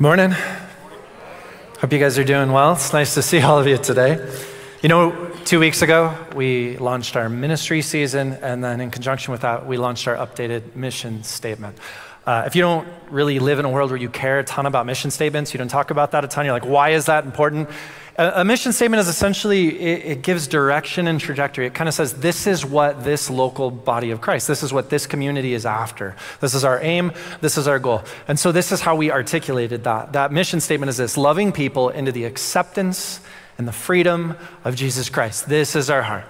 [0.00, 0.30] Good morning.
[0.30, 2.72] Hope you guys are doing well.
[2.72, 4.32] It's nice to see all of you today.
[4.82, 9.42] You know, two weeks ago, we launched our ministry season, and then in conjunction with
[9.42, 11.76] that, we launched our updated mission statement.
[12.24, 14.86] Uh, if you don't really live in a world where you care a ton about
[14.86, 17.68] mission statements, you don't talk about that a ton, you're like, why is that important?
[18.20, 21.66] A, mission statement is essentially, it, it gives direction and trajectory.
[21.66, 24.90] It kind of says, this is what this local body of Christ, this is what
[24.90, 26.14] this community is after.
[26.40, 28.02] This is our aim, this is our goal.
[28.28, 30.12] And so this is how we articulated that.
[30.12, 33.20] That mission statement is this loving people into the acceptance
[33.56, 35.48] and the freedom of Jesus Christ.
[35.48, 36.26] This is our heart.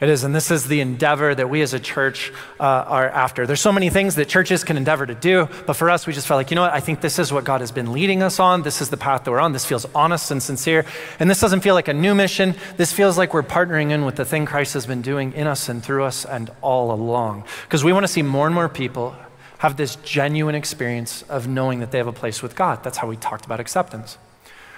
[0.00, 3.46] It is, and this is the endeavor that we as a church uh, are after.
[3.46, 6.26] There's so many things that churches can endeavor to do, but for us, we just
[6.26, 6.72] felt like, you know what?
[6.72, 8.62] I think this is what God has been leading us on.
[8.62, 9.52] This is the path that we're on.
[9.52, 10.84] This feels honest and sincere.
[11.20, 12.56] And this doesn't feel like a new mission.
[12.76, 15.68] This feels like we're partnering in with the thing Christ has been doing in us
[15.68, 17.44] and through us and all along.
[17.62, 19.14] Because we want to see more and more people
[19.58, 22.82] have this genuine experience of knowing that they have a place with God.
[22.82, 24.18] That's how we talked about acceptance.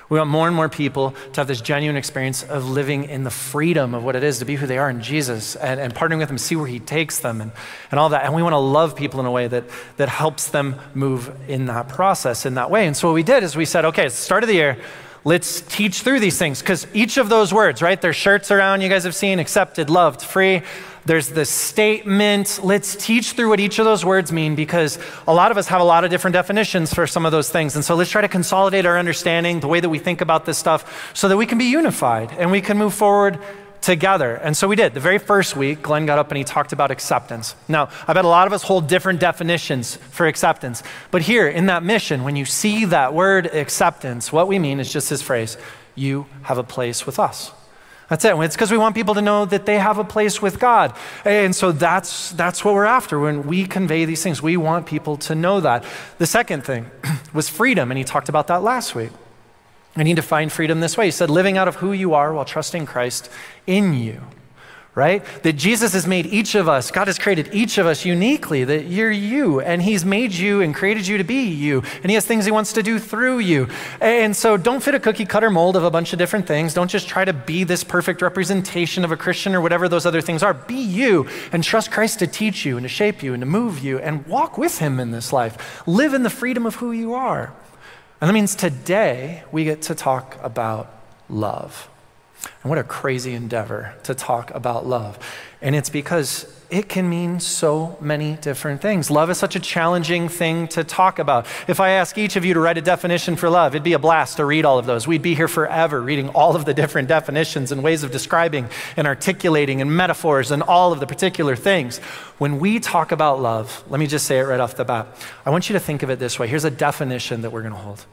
[0.09, 3.31] We want more and more people to have this genuine experience of living in the
[3.31, 6.19] freedom of what it is to be who they are in Jesus and, and partnering
[6.19, 7.51] with Him, see where He takes them and,
[7.91, 8.25] and all that.
[8.25, 9.65] And we want to love people in a way that,
[9.97, 12.87] that helps them move in that process in that way.
[12.87, 14.79] And so what we did is we said, okay, at the start of the year,
[15.25, 18.01] let's teach through these things because each of those words, right?
[18.01, 20.63] There's shirts around you guys have seen accepted, loved, free.
[21.07, 22.59] There's the statement.
[22.65, 25.81] Let's teach through what each of those words mean because a lot of us have
[25.81, 27.77] a lot of different definitions for some of those things.
[27.77, 30.59] And so let's try to consolidate our understanding, the way that we think about this
[30.59, 33.39] stuff, so that we can be unified and we can move forward
[33.81, 34.35] together.
[34.35, 34.95] And so we did.
[34.95, 37.55] The very first week, Glenn got up and he talked about acceptance.
[37.69, 40.83] Now, I bet a lot of us hold different definitions for acceptance.
[41.13, 44.93] But here in that mission, when you see that word acceptance, what we mean is
[44.93, 45.57] just this phrase
[45.95, 47.53] you have a place with us.
[48.09, 48.37] That's it.
[48.37, 50.95] It's because we want people to know that they have a place with God.
[51.25, 54.41] And so that's, that's what we're after when we convey these things.
[54.41, 55.85] We want people to know that.
[56.19, 56.91] The second thing
[57.33, 59.11] was freedom, and he talked about that last week.
[59.97, 61.07] And he defined freedom this way.
[61.07, 63.31] He said, living out of who you are while trusting Christ
[63.67, 64.23] in you
[64.97, 65.23] right?
[65.43, 68.87] That Jesus has made each of us, God has created each of us uniquely, that
[68.87, 72.25] you're you, and He's made you and created you to be you, and He has
[72.25, 73.69] things He wants to do through you.
[74.01, 76.73] And so don't fit a cookie cutter mold of a bunch of different things.
[76.73, 80.23] Don't just try to be this perfect representation of a Christian or whatever those other
[80.23, 80.55] things are.
[80.55, 83.81] Be you and trust Christ to teach you and to shape you and to move
[83.81, 85.87] you and walk with Him in this life.
[85.87, 87.53] Live in the freedom of who you are.
[88.23, 90.91] And that means today we get to talk about
[91.29, 91.91] love.
[92.63, 95.19] And what a crazy endeavor to talk about love.
[95.63, 99.11] And it's because it can mean so many different things.
[99.11, 101.47] Love is such a challenging thing to talk about.
[101.69, 103.99] If I ask each of you to write a definition for love, it'd be a
[103.99, 105.07] blast to read all of those.
[105.07, 109.07] We'd be here forever reading all of the different definitions and ways of describing and
[109.07, 111.99] articulating and metaphors and all of the particular things.
[112.39, 115.07] When we talk about love, let me just say it right off the bat.
[115.45, 116.49] I want you to think of it this way.
[116.49, 118.05] Here's a definition that we're going to hold.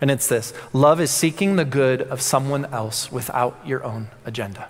[0.00, 4.68] And it's this love is seeking the good of someone else without your own agenda.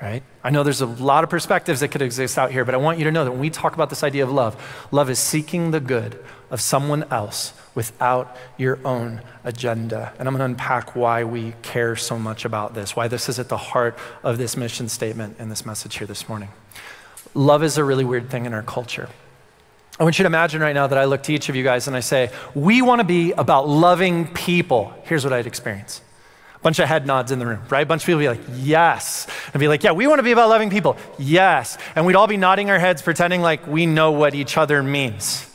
[0.00, 0.22] Right?
[0.44, 2.98] I know there's a lot of perspectives that could exist out here, but I want
[2.98, 5.70] you to know that when we talk about this idea of love, love is seeking
[5.70, 10.12] the good of someone else without your own agenda.
[10.18, 13.38] And I'm going to unpack why we care so much about this, why this is
[13.38, 16.50] at the heart of this mission statement and this message here this morning.
[17.32, 19.08] Love is a really weird thing in our culture.
[19.98, 21.86] I want you to imagine right now that I look to each of you guys
[21.86, 24.92] and I say, We want to be about loving people.
[25.04, 26.02] Here's what I'd experience.
[26.54, 27.82] A bunch of head nods in the room, right?
[27.82, 29.26] A bunch of people be like, Yes.
[29.54, 30.98] And be like, Yeah, we want to be about loving people.
[31.18, 31.78] Yes.
[31.94, 35.50] And we'd all be nodding our heads, pretending like we know what each other means.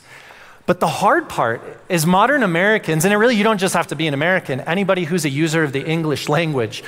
[0.66, 3.96] But the hard part is modern Americans, and it really, you don't just have to
[3.96, 6.84] be an American, anybody who's a user of the English language,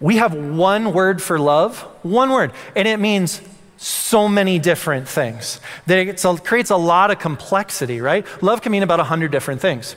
[0.00, 3.40] we have one word for love, one word, and it means
[3.76, 5.60] so many different things.
[5.86, 8.26] That it creates a lot of complexity, right?
[8.42, 9.96] Love can mean about 100 different things.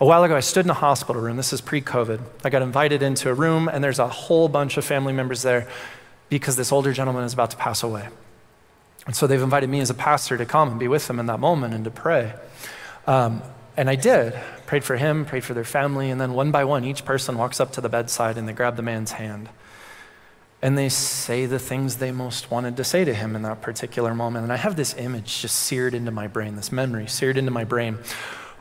[0.00, 1.36] A while ago, I stood in a hospital room.
[1.36, 2.20] This is pre COVID.
[2.44, 5.68] I got invited into a room, and there's a whole bunch of family members there
[6.28, 8.08] because this older gentleman is about to pass away.
[9.06, 11.26] And so they've invited me as a pastor to come and be with them in
[11.26, 12.34] that moment and to pray.
[13.06, 13.42] Um,
[13.76, 14.34] and I did.
[14.66, 17.60] Prayed for him, prayed for their family, and then one by one, each person walks
[17.60, 19.48] up to the bedside and they grab the man's hand
[20.62, 24.14] and they say the things they most wanted to say to him in that particular
[24.14, 24.44] moment.
[24.44, 27.64] And I have this image just seared into my brain, this memory seared into my
[27.64, 27.98] brain,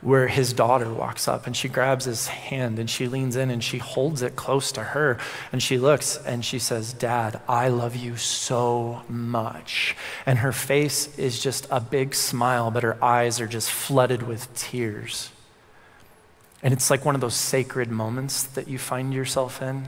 [0.01, 3.63] where his daughter walks up and she grabs his hand and she leans in and
[3.63, 5.19] she holds it close to her
[5.51, 9.95] and she looks and she says, Dad, I love you so much.
[10.25, 14.51] And her face is just a big smile, but her eyes are just flooded with
[14.55, 15.29] tears.
[16.63, 19.87] And it's like one of those sacred moments that you find yourself in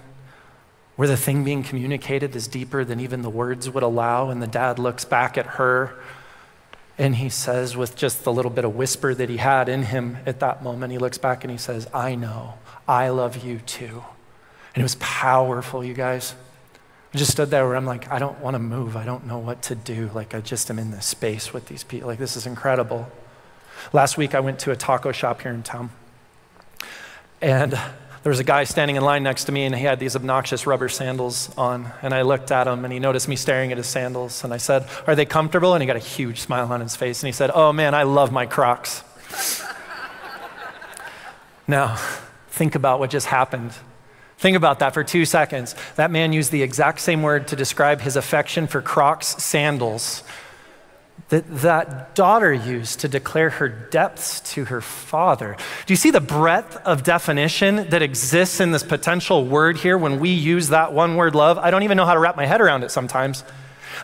[0.96, 4.48] where the thing being communicated is deeper than even the words would allow, and the
[4.48, 5.96] dad looks back at her
[6.98, 10.18] And he says, with just the little bit of whisper that he had in him
[10.26, 12.56] at that moment, he looks back and he says, I know,
[12.88, 14.04] I love you too.
[14.76, 16.36] And it was powerful, you guys.
[17.14, 18.96] I just stood there where I'm like, I don't want to move.
[18.96, 20.12] I don't know what to do.
[20.14, 22.08] Like, I just am in this space with these people.
[22.08, 23.12] Like, this is incredible.
[23.92, 25.92] Last week, I went to a taco shop here in town.
[27.42, 27.80] And
[28.24, 30.66] there was a guy standing in line next to me, and he had these obnoxious
[30.66, 31.92] rubber sandals on.
[32.02, 34.44] And I looked at him, and he noticed me staring at his sandals.
[34.44, 35.74] And I said, Are they comfortable?
[35.74, 37.22] And he got a huge smile on his face.
[37.22, 39.04] And he said, Oh, man, I love my Crocs.
[41.68, 41.96] now,
[42.50, 43.74] think about what just happened
[44.44, 45.74] Think about that for two seconds.
[45.96, 50.22] That man used the exact same word to describe his affection for Crocs sandals
[51.30, 55.56] that that daughter used to declare her depths to her father.
[55.86, 60.20] Do you see the breadth of definition that exists in this potential word here when
[60.20, 61.58] we use that one word love?
[61.58, 63.44] I don't even know how to wrap my head around it sometimes.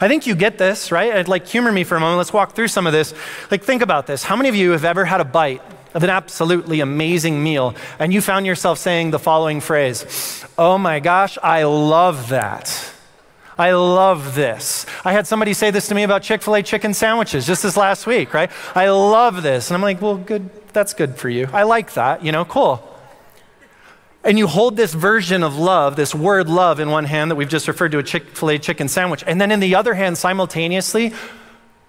[0.01, 1.13] I think you get this, right?
[1.13, 2.17] I'd like humor me for a moment.
[2.17, 3.13] Let's walk through some of this.
[3.51, 4.23] Like think about this.
[4.23, 5.61] How many of you have ever had a bite
[5.93, 10.99] of an absolutely amazing meal, and you found yourself saying the following phrase Oh my
[10.99, 12.93] gosh, I love that.
[13.59, 14.85] I love this.
[15.03, 17.75] I had somebody say this to me about Chick fil A chicken sandwiches just this
[17.75, 18.49] last week, right?
[18.73, 19.69] I love this.
[19.69, 21.49] And I'm like, well, good, that's good for you.
[21.51, 22.85] I like that, you know, cool.
[24.23, 27.49] And you hold this version of love, this word love, in one hand that we've
[27.49, 29.25] just referred to a Chick fil A chicken sandwich.
[29.27, 31.13] And then in the other hand, simultaneously,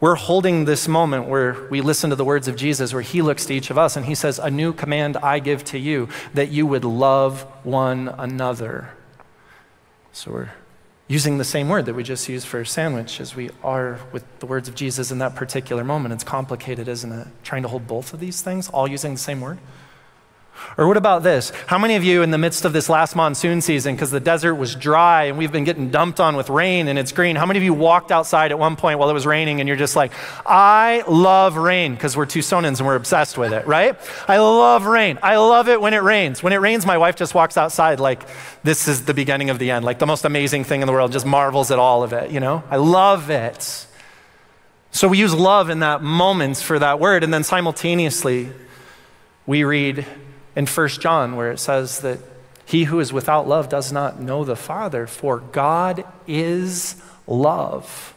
[0.01, 3.47] we're holding this moment where we listen to the words of Jesus, where he looks
[3.47, 6.51] to each of us and he says, A new command I give to you, that
[6.51, 8.91] you would love one another.
[10.13, 10.51] So we're
[11.11, 14.47] using the same word that we just used for sandwich as we are with the
[14.47, 16.15] words of Jesus in that particular moment.
[16.15, 17.27] It's complicated, isn't it?
[17.43, 19.59] Trying to hold both of these things, all using the same word.
[20.77, 21.53] Or what about this?
[21.67, 24.55] How many of you, in the midst of this last monsoon season, because the desert
[24.55, 27.59] was dry and we've been getting dumped on with rain and it's green, how many
[27.59, 30.13] of you walked outside at one point while it was raining and you're just like,
[30.47, 33.99] I love rain, because we're Tucsonans and we're obsessed with it, right?
[34.29, 35.19] I love rain.
[35.23, 36.43] I love it when it rains.
[36.43, 38.23] When it rains, my wife just walks outside like
[38.63, 41.13] this is the beginning of the end, like the most amazing thing in the world,
[41.13, 42.63] just marvels at all of it, you know?
[42.71, 43.87] I love it.
[44.93, 48.51] So we use love in that moment for that word, and then simultaneously,
[49.47, 50.05] we read
[50.57, 52.19] in 1 John, where it says that
[52.65, 58.15] he who is without love does not know the Father, for God is love.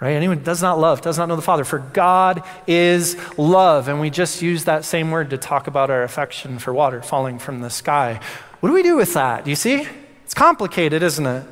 [0.00, 0.14] Right?
[0.14, 3.86] Anyone does not love does not know the Father, for God is love.
[3.86, 7.38] And we just use that same word to talk about our affection for water falling
[7.38, 8.20] from the sky.
[8.60, 9.44] What do we do with that?
[9.44, 9.86] Do you see?
[10.24, 11.46] It's complicated, isn't it?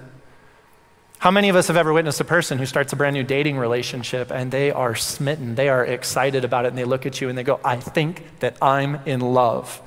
[1.21, 3.59] How many of us have ever witnessed a person who starts a brand new dating
[3.59, 7.29] relationship and they are smitten, they are excited about it, and they look at you
[7.29, 9.83] and they go, I think that I'm in love.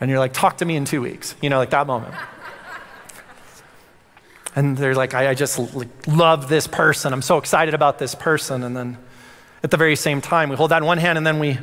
[0.00, 2.14] And you're like, talk to me in two weeks, you know, like that moment.
[4.56, 5.60] and they're like, I, I just
[6.08, 7.12] love this person.
[7.12, 8.62] I'm so excited about this person.
[8.62, 8.96] And then
[9.62, 11.58] at the very same time, we hold that in one hand and then we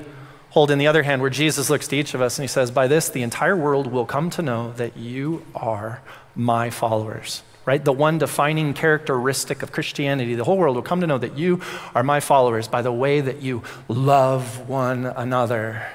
[0.52, 2.70] hold in the other hand where Jesus looks to each of us and he says,
[2.70, 6.04] By this, the entire world will come to know that you are
[6.36, 7.84] my followers right?
[7.84, 10.36] The one defining characteristic of Christianity.
[10.36, 11.62] The whole world will come to know that you
[11.94, 15.86] are my followers by the way that you love one another.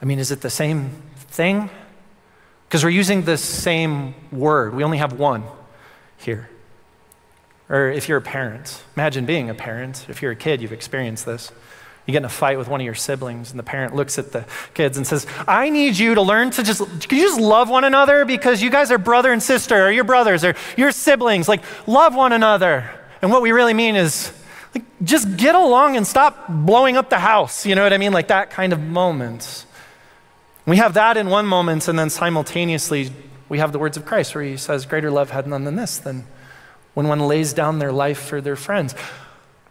[0.00, 1.70] I mean, is it the same thing?
[2.68, 4.74] Because we're using the same word.
[4.74, 5.44] We only have one
[6.18, 6.48] here.
[7.68, 10.06] Or if you're a parent, imagine being a parent.
[10.08, 11.52] If you're a kid, you've experienced this.
[12.06, 14.32] You get in a fight with one of your siblings, and the parent looks at
[14.32, 14.44] the
[14.74, 17.84] kids and says, I need you to learn to just, can you just love one
[17.84, 18.24] another?
[18.24, 21.48] Because you guys are brother and sister, or your brothers, or your siblings.
[21.48, 22.90] Like, love one another.
[23.20, 24.32] And what we really mean is,
[24.74, 27.64] like, just get along and stop blowing up the house.
[27.66, 28.12] You know what I mean?
[28.12, 29.64] Like that kind of moment.
[30.66, 33.10] We have that in one moment, and then simultaneously,
[33.48, 35.98] we have the words of Christ where he says, Greater love had none than this,
[35.98, 36.26] than
[36.94, 38.94] when one lays down their life for their friends.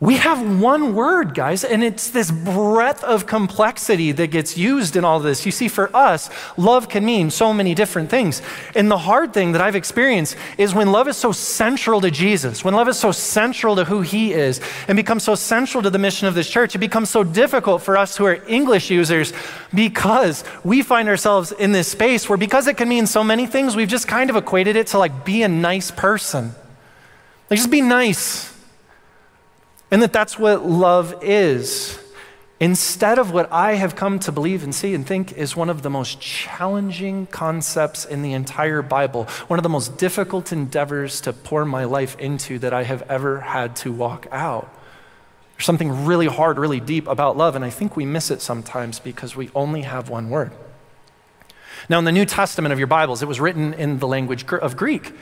[0.01, 5.05] We have one word, guys, and it's this breadth of complexity that gets used in
[5.05, 5.46] all this.
[5.46, 6.27] You see, for us,
[6.58, 8.41] love can mean so many different things.
[8.74, 12.63] And the hard thing that I've experienced is when love is so central to Jesus,
[12.63, 16.00] when love is so central to who he is, and becomes so central to the
[16.00, 19.34] mission of this church, it becomes so difficult for us who are English users
[19.72, 23.75] because we find ourselves in this space where, because it can mean so many things,
[23.75, 26.55] we've just kind of equated it to like be a nice person.
[27.51, 28.50] Like, just be nice
[29.91, 32.00] and that that's what love is.
[32.62, 35.81] Instead of what I have come to believe and see and think is one of
[35.81, 41.33] the most challenging concepts in the entire Bible, one of the most difficult endeavors to
[41.33, 44.71] pour my life into that I have ever had to walk out.
[45.55, 49.00] There's something really hard, really deep about love, and I think we miss it sometimes
[49.00, 50.51] because we only have one word.
[51.89, 54.77] Now, in the New Testament of your Bibles, it was written in the language of
[54.77, 55.13] Greek.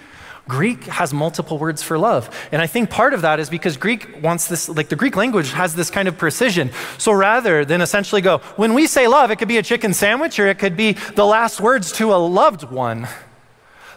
[0.50, 2.30] Greek has multiple words for love.
[2.52, 5.52] And I think part of that is because Greek wants this, like the Greek language
[5.52, 6.72] has this kind of precision.
[6.98, 10.40] So rather than essentially go, when we say love, it could be a chicken sandwich
[10.40, 13.08] or it could be the last words to a loved one.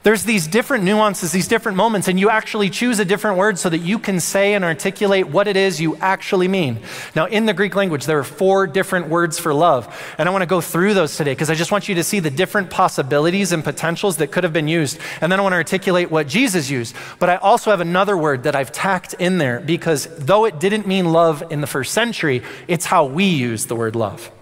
[0.03, 3.69] There's these different nuances, these different moments, and you actually choose a different word so
[3.69, 6.81] that you can say and articulate what it is you actually mean.
[7.15, 9.87] Now, in the Greek language, there are four different words for love,
[10.19, 12.19] and I want to go through those today because I just want you to see
[12.19, 14.99] the different possibilities and potentials that could have been used.
[15.21, 16.97] And then I want to articulate what Jesus used.
[17.21, 20.89] But I also have another word that I've tacked in there because though it didn't
[20.89, 24.33] mean love in the first century, it's how we use the word love.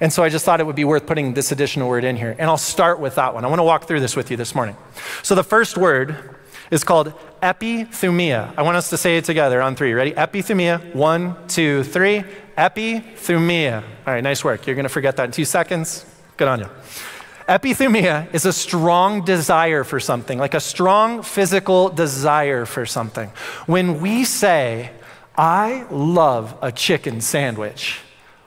[0.00, 2.34] And so I just thought it would be worth putting this additional word in here.
[2.38, 3.44] And I'll start with that one.
[3.44, 4.76] I want to walk through this with you this morning.
[5.22, 6.16] So the first word
[6.70, 8.54] is called epithumia.
[8.56, 9.92] I want us to say it together on three.
[9.92, 10.12] Ready?
[10.12, 10.94] Epithumia.
[10.94, 12.24] One, two, three.
[12.56, 13.82] Epithumia.
[14.06, 14.66] All right, nice work.
[14.66, 16.06] You're going to forget that in two seconds.
[16.36, 16.70] Good on you.
[17.48, 23.28] Epithumia is a strong desire for something, like a strong physical desire for something.
[23.66, 24.92] When we say,
[25.36, 27.98] I love a chicken sandwich,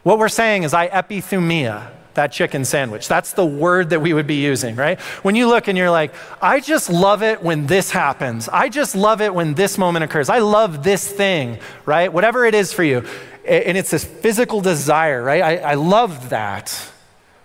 [0.03, 3.07] what we're saying is, I epithumia that chicken sandwich.
[3.07, 4.99] That's the word that we would be using, right?
[5.23, 8.47] When you look and you're like, I just love it when this happens.
[8.49, 10.29] I just love it when this moment occurs.
[10.29, 12.11] I love this thing, right?
[12.11, 13.05] Whatever it is for you.
[13.47, 15.41] And it's this physical desire, right?
[15.41, 16.69] I, I love that.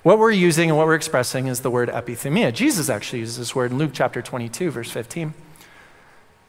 [0.02, 2.52] What we're using and what we're expressing is the word epithumia.
[2.52, 5.34] Jesus actually uses this word in Luke chapter 22, verse 15.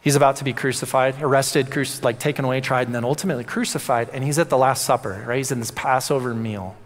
[0.02, 4.10] He's about to be crucified, arrested, cru- like taken away, tried, and then ultimately crucified.
[4.14, 5.38] And he's at the Last Supper, right?
[5.38, 6.78] He's in this Passover meal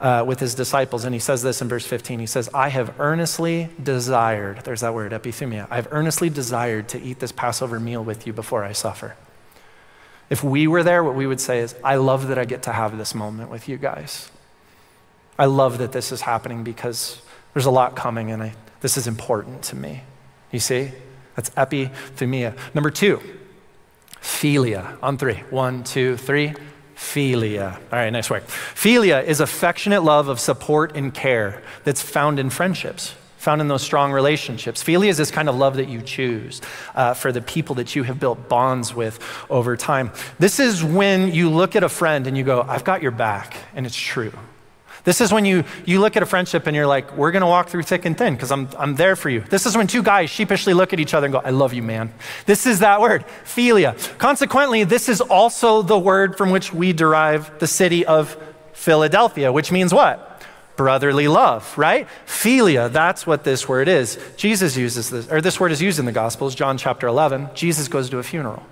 [0.00, 1.04] uh, with his disciples.
[1.04, 2.20] And he says this in verse 15.
[2.20, 5.66] He says, I have earnestly desired, there's that word, epithumia.
[5.70, 9.16] I've earnestly desired to eat this Passover meal with you before I suffer.
[10.28, 12.72] If we were there, what we would say is, I love that I get to
[12.72, 14.30] have this moment with you guys.
[15.38, 17.20] I love that this is happening because
[17.54, 20.02] there's a lot coming and I, this is important to me.
[20.50, 20.92] You see?
[21.36, 22.56] That's epithumia.
[22.74, 23.20] Number two,
[24.20, 24.98] philia.
[25.02, 25.36] On three.
[25.50, 26.54] One, two, three.
[26.96, 27.74] Philia.
[27.74, 28.46] All right, nice work.
[28.46, 33.82] Philia is affectionate love of support and care that's found in friendships, found in those
[33.82, 34.82] strong relationships.
[34.82, 36.62] Philia is this kind of love that you choose
[36.94, 40.10] uh, for the people that you have built bonds with over time.
[40.38, 43.56] This is when you look at a friend and you go, I've got your back,
[43.74, 44.32] and it's true.
[45.06, 47.46] This is when you, you look at a friendship and you're like, we're going to
[47.46, 49.40] walk through thick and thin because I'm, I'm there for you.
[49.40, 51.82] This is when two guys sheepishly look at each other and go, I love you,
[51.84, 52.12] man.
[52.44, 53.96] This is that word, philia.
[54.18, 58.36] Consequently, this is also the word from which we derive the city of
[58.72, 60.42] Philadelphia, which means what?
[60.74, 62.08] Brotherly love, right?
[62.26, 64.18] Philia, that's what this word is.
[64.36, 67.50] Jesus uses this, or this word is used in the Gospels, John chapter 11.
[67.54, 68.64] Jesus goes to a funeral.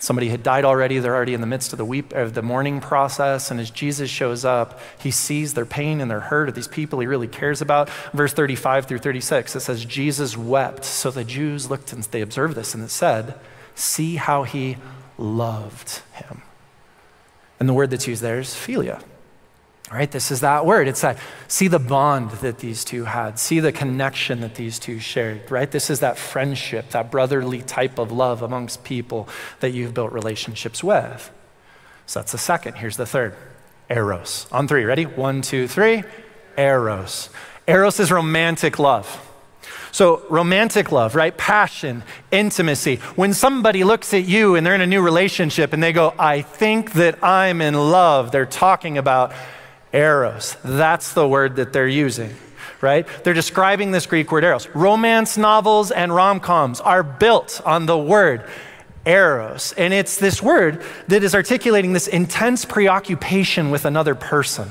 [0.00, 0.98] Somebody had died already.
[0.98, 3.50] They're already in the midst of the weep of the mourning process.
[3.50, 7.00] And as Jesus shows up, he sees their pain and their hurt of these people
[7.00, 7.90] he really cares about.
[8.14, 10.86] Verse 35 through 36, it says, Jesus wept.
[10.86, 13.38] So the Jews looked and they observed this, and it said,
[13.74, 14.78] See how he
[15.18, 16.42] loved him.
[17.60, 19.02] And the word that's used there is philia.
[19.92, 20.08] Right?
[20.08, 20.86] This is that word.
[20.86, 21.18] It's that
[21.48, 25.68] see the bond that these two had, see the connection that these two shared, right?
[25.68, 29.28] This is that friendship, that brotherly type of love amongst people
[29.58, 31.32] that you've built relationships with.
[32.06, 32.74] So that's the second.
[32.74, 33.34] Here's the third
[33.90, 34.46] Eros.
[34.52, 34.84] On three.
[34.84, 35.04] Ready?
[35.04, 36.04] One, two, three.
[36.56, 37.28] Eros.
[37.66, 39.26] Eros is romantic love.
[39.92, 41.36] So, romantic love, right?
[41.36, 42.96] Passion, intimacy.
[43.16, 46.42] When somebody looks at you and they're in a new relationship and they go, I
[46.42, 49.32] think that I'm in love, they're talking about
[49.92, 50.56] Eros.
[50.64, 52.34] That's the word that they're using,
[52.80, 53.06] right?
[53.24, 54.68] They're describing this Greek word eros.
[54.68, 58.48] Romance novels and rom coms are built on the word
[59.04, 59.72] eros.
[59.72, 64.68] And it's this word that is articulating this intense preoccupation with another person,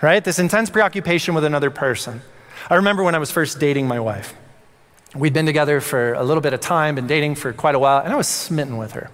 [0.00, 0.22] right?
[0.22, 2.22] This intense preoccupation with another person.
[2.68, 4.34] I remember when I was first dating my wife.
[5.14, 8.00] We'd been together for a little bit of time, been dating for quite a while,
[8.04, 9.10] and I was smitten with her.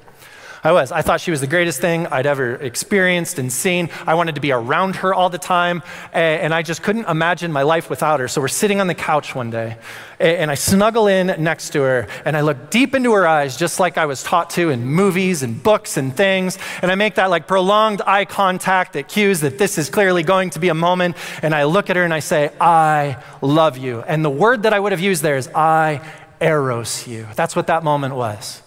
[0.67, 0.91] I was.
[0.91, 3.89] I thought she was the greatest thing I'd ever experienced and seen.
[4.05, 5.81] I wanted to be around her all the time,
[6.13, 8.27] and I just couldn't imagine my life without her.
[8.27, 9.77] So we're sitting on the couch one day,
[10.19, 13.79] and I snuggle in next to her, and I look deep into her eyes, just
[13.79, 16.59] like I was taught to in movies and books and things.
[16.83, 20.51] And I make that like prolonged eye contact that cues that this is clearly going
[20.51, 21.17] to be a moment.
[21.43, 24.01] And I look at her and I say, I love you.
[24.01, 26.05] And the word that I would have used there is, I
[26.41, 27.29] eros you.
[27.37, 28.63] That's what that moment was.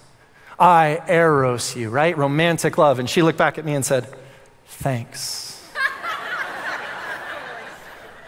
[0.59, 2.17] I eros you, right?
[2.17, 2.99] Romantic love.
[2.99, 4.13] And she looked back at me and said,
[4.65, 5.67] Thanks.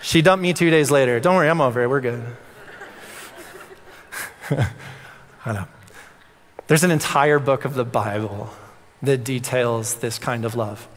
[0.01, 1.19] she dumped me two days later.
[1.19, 1.87] Don't worry, I'm over it.
[1.87, 2.25] We're good.
[5.45, 5.67] I know.
[6.67, 8.49] There's an entire book of the Bible
[9.01, 10.87] that details this kind of love.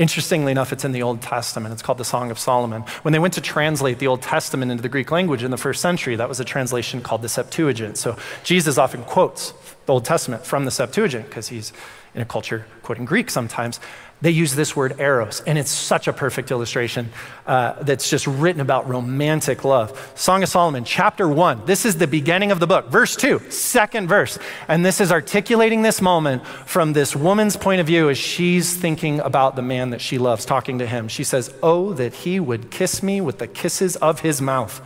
[0.00, 1.74] Interestingly enough, it's in the Old Testament.
[1.74, 2.84] It's called the Song of Solomon.
[3.02, 5.82] When they went to translate the Old Testament into the Greek language in the first
[5.82, 7.98] century, that was a translation called the Septuagint.
[7.98, 9.52] So Jesus often quotes
[9.84, 11.74] the Old Testament from the Septuagint because he's
[12.14, 13.78] in a culture quoting Greek sometimes
[14.22, 17.10] they use this word eros, and it's such a perfect illustration
[17.46, 20.12] uh, that's just written about romantic love.
[20.14, 21.64] Song of Solomon, chapter one.
[21.64, 22.88] This is the beginning of the book.
[22.88, 24.38] Verse two, second verse.
[24.68, 29.20] And this is articulating this moment from this woman's point of view as she's thinking
[29.20, 31.08] about the man that she loves, talking to him.
[31.08, 34.82] She says, Oh, that he would kiss me with the kisses of his mouth.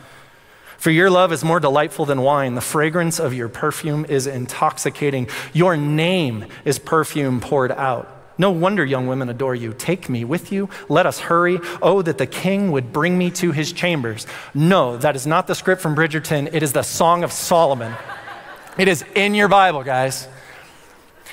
[0.79, 2.55] For your love is more delightful than wine.
[2.55, 5.29] The fragrance of your perfume is intoxicating.
[5.53, 8.14] Your name is perfume poured out.
[8.37, 9.73] No wonder young women adore you.
[9.73, 10.69] Take me with you.
[10.89, 11.61] Let us hurry.
[11.81, 14.27] Oh, that the king would bring me to his chambers.
[14.55, 16.51] No, that is not the script from Bridgerton.
[16.53, 17.95] It is the Song of Solomon.
[18.77, 20.27] It is in your Bible, guys.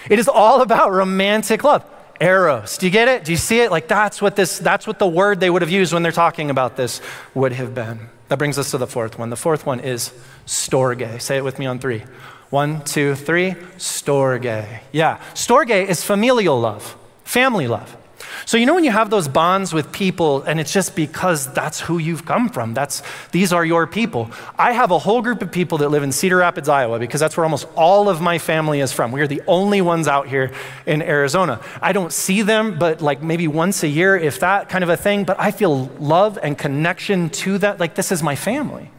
[0.10, 1.86] It is all about romantic love.
[2.20, 2.78] Eros.
[2.78, 3.26] Do you get it?
[3.26, 3.72] Do you see it?
[3.72, 6.52] Like that's what this that's what the word they would have used when they're talking
[6.52, 7.02] about this
[7.34, 8.10] would have been.
[8.28, 9.32] That brings us to the fourth one.
[9.32, 10.14] The fourth one is
[10.46, 11.20] storge.
[11.20, 12.04] Say it with me on 3.
[12.52, 13.52] One, two, three.
[13.78, 14.82] Storge.
[14.92, 15.20] Yeah.
[15.34, 17.98] Storge is familial love, family love.
[18.46, 21.80] So you know when you have those bonds with people and it's just because that's
[21.80, 22.74] who you've come from.
[22.74, 24.30] That's these are your people.
[24.58, 27.38] I have a whole group of people that live in Cedar Rapids, Iowa because that's
[27.38, 29.14] where almost all of my family is from.
[29.14, 30.52] We are the only ones out here
[30.86, 31.62] in Arizona.
[31.82, 34.98] I don't see them but like maybe once a year if that kind of a
[34.98, 38.92] thing, but I feel love and connection to that like this is my family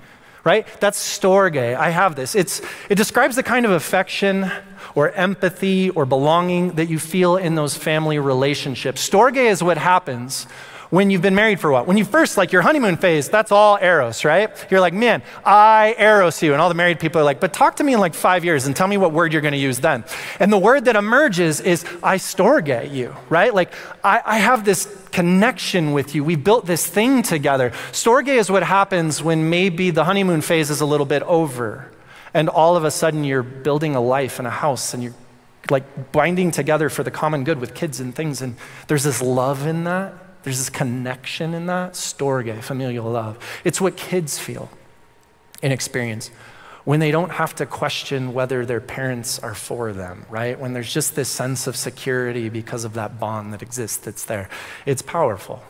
[0.44, 0.66] right?
[0.80, 1.76] That's storge.
[1.76, 2.34] I have this.
[2.34, 4.50] It's, it describes the kind of affection
[4.94, 9.08] or empathy or belonging that you feel in those family relationships.
[9.08, 10.46] Storge is what happens
[10.90, 11.86] when you've been married for what?
[11.86, 14.50] When you first, like your honeymoon phase, that's all eros, right?
[14.70, 16.52] You're like, man, I eros you.
[16.52, 18.66] And all the married people are like, but talk to me in like five years
[18.66, 20.04] and tell me what word you're going to use then.
[20.38, 23.54] And the word that emerges is I storge you, right?
[23.54, 23.72] Like,
[24.04, 26.24] I, I have this connection with you.
[26.24, 27.70] We built this thing together.
[27.92, 31.90] Storge is what happens when maybe the honeymoon phase is a little bit over.
[32.34, 35.14] And all of a sudden, you're building a life and a house and you're
[35.70, 38.42] like binding together for the common good with kids and things.
[38.42, 38.56] And
[38.88, 40.14] there's this love in that.
[40.42, 43.38] There's this connection in that, storge, familial love.
[43.64, 44.70] It's what kids feel
[45.62, 46.32] and experience
[46.84, 50.58] when they don't have to question whether their parents are for them, right?
[50.58, 54.48] When there's just this sense of security because of that bond that exists that's there.
[54.84, 55.62] It's powerful.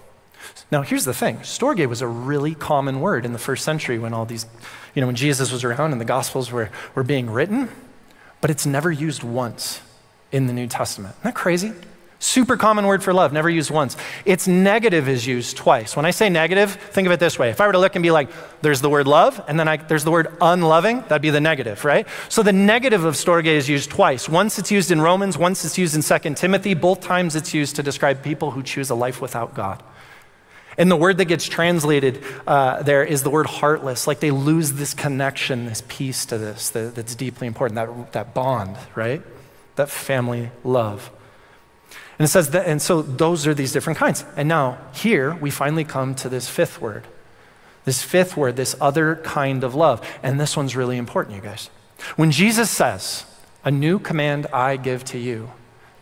[0.71, 4.15] Now, here's the thing storge was a really common word in the first century when
[4.15, 4.47] all these,
[4.95, 7.69] you know, when Jesus was around and the Gospels were, were being written,
[8.41, 9.81] but it's never used once
[10.33, 11.15] in the New Testament.
[11.17, 11.73] Isn't that crazy?
[12.23, 13.97] Super common word for love, never used once.
[14.25, 15.97] Its negative is used twice.
[15.97, 17.51] When I say negative, think of it this way.
[17.51, 18.31] If I were to look and be like,
[18.61, 21.85] there's the word love, and then I, there's the word unloving, that'd be the negative,
[21.85, 22.07] right?
[22.29, 24.29] So the negative of storge is used twice.
[24.29, 26.75] Once it's used in Romans, once it's used in 2 Timothy.
[26.75, 29.83] Both times it's used to describe people who choose a life without God.
[30.79, 34.07] And the word that gets translated uh, there is the word heartless.
[34.07, 38.33] Like they lose this connection, this piece to this that, that's deeply important, that, that
[38.33, 39.23] bond, right?
[39.75, 41.11] That family love.
[42.19, 44.25] And it says that, and so those are these different kinds.
[44.37, 47.07] And now here we finally come to this fifth word.
[47.85, 50.07] This fifth word, this other kind of love.
[50.23, 51.71] And this one's really important, you guys.
[52.17, 53.25] When Jesus says,
[53.65, 55.51] A new command I give to you,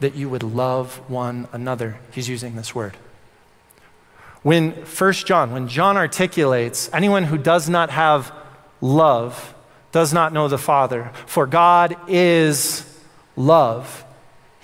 [0.01, 2.97] that you would love one another, he's using this word.
[4.43, 8.33] When First John, when John articulates, anyone who does not have
[8.81, 9.55] love
[9.93, 12.87] does not know the Father, for God is
[13.37, 14.05] love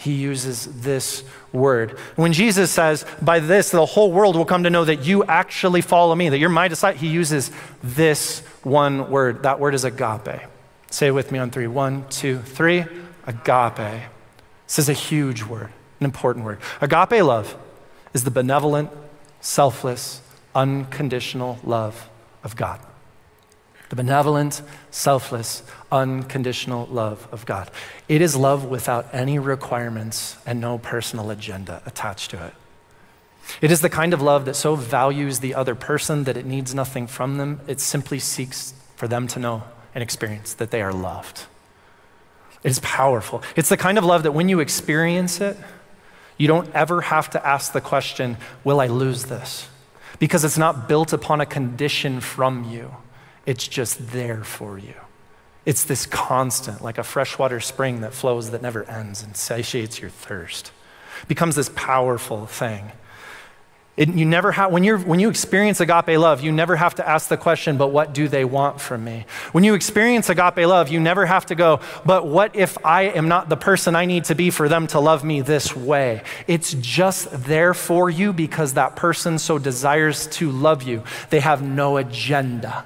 [0.07, 1.99] he uses this word.
[2.15, 5.83] When Jesus says, By this, the whole world will come to know that you actually
[5.83, 7.51] follow me, that you're my disciple, he uses
[7.83, 9.43] this one word.
[9.43, 10.41] That word is agape.
[10.91, 11.67] Say it with me on three.
[11.67, 12.85] One, two, three.
[13.27, 14.03] Agape.
[14.67, 16.61] This is a huge word, an important word.
[16.81, 17.57] Agape love
[18.15, 18.91] is the benevolent,
[19.41, 20.23] selfless,
[20.55, 22.09] unconditional love
[22.43, 22.81] of God
[23.89, 27.71] the benevolent, selfless, unconditional love of God.
[28.09, 32.55] It is love without any requirements and no personal agenda attached to it.
[33.61, 36.75] It is the kind of love that so values the other person that it needs
[36.75, 37.61] nothing from them.
[37.67, 39.63] It simply seeks for them to know
[39.95, 41.47] and experience that they are loved.
[42.65, 43.43] It is powerful.
[43.55, 45.57] It's the kind of love that when you experience it,
[46.37, 49.69] you don't ever have to ask the question, Will I lose this?
[50.19, 52.97] Because it's not built upon a condition from you.
[53.47, 54.95] It's just there for you.
[55.65, 60.11] It's this constant, like a freshwater spring that flows that never ends and satiates your
[60.11, 60.73] thirst.
[61.23, 62.93] It becomes this powerful thing.
[63.97, 67.09] It, you never have, when, you're, when you experience agape love, you never have to
[67.09, 69.25] ask the question, but what do they want from me?
[69.53, 73.27] When you experience agape love, you never have to go, but what if I am
[73.27, 76.23] not the person I need to be for them to love me this way?
[76.47, 81.03] It's just there for you because that person so desires to love you.
[81.31, 82.85] They have no agenda.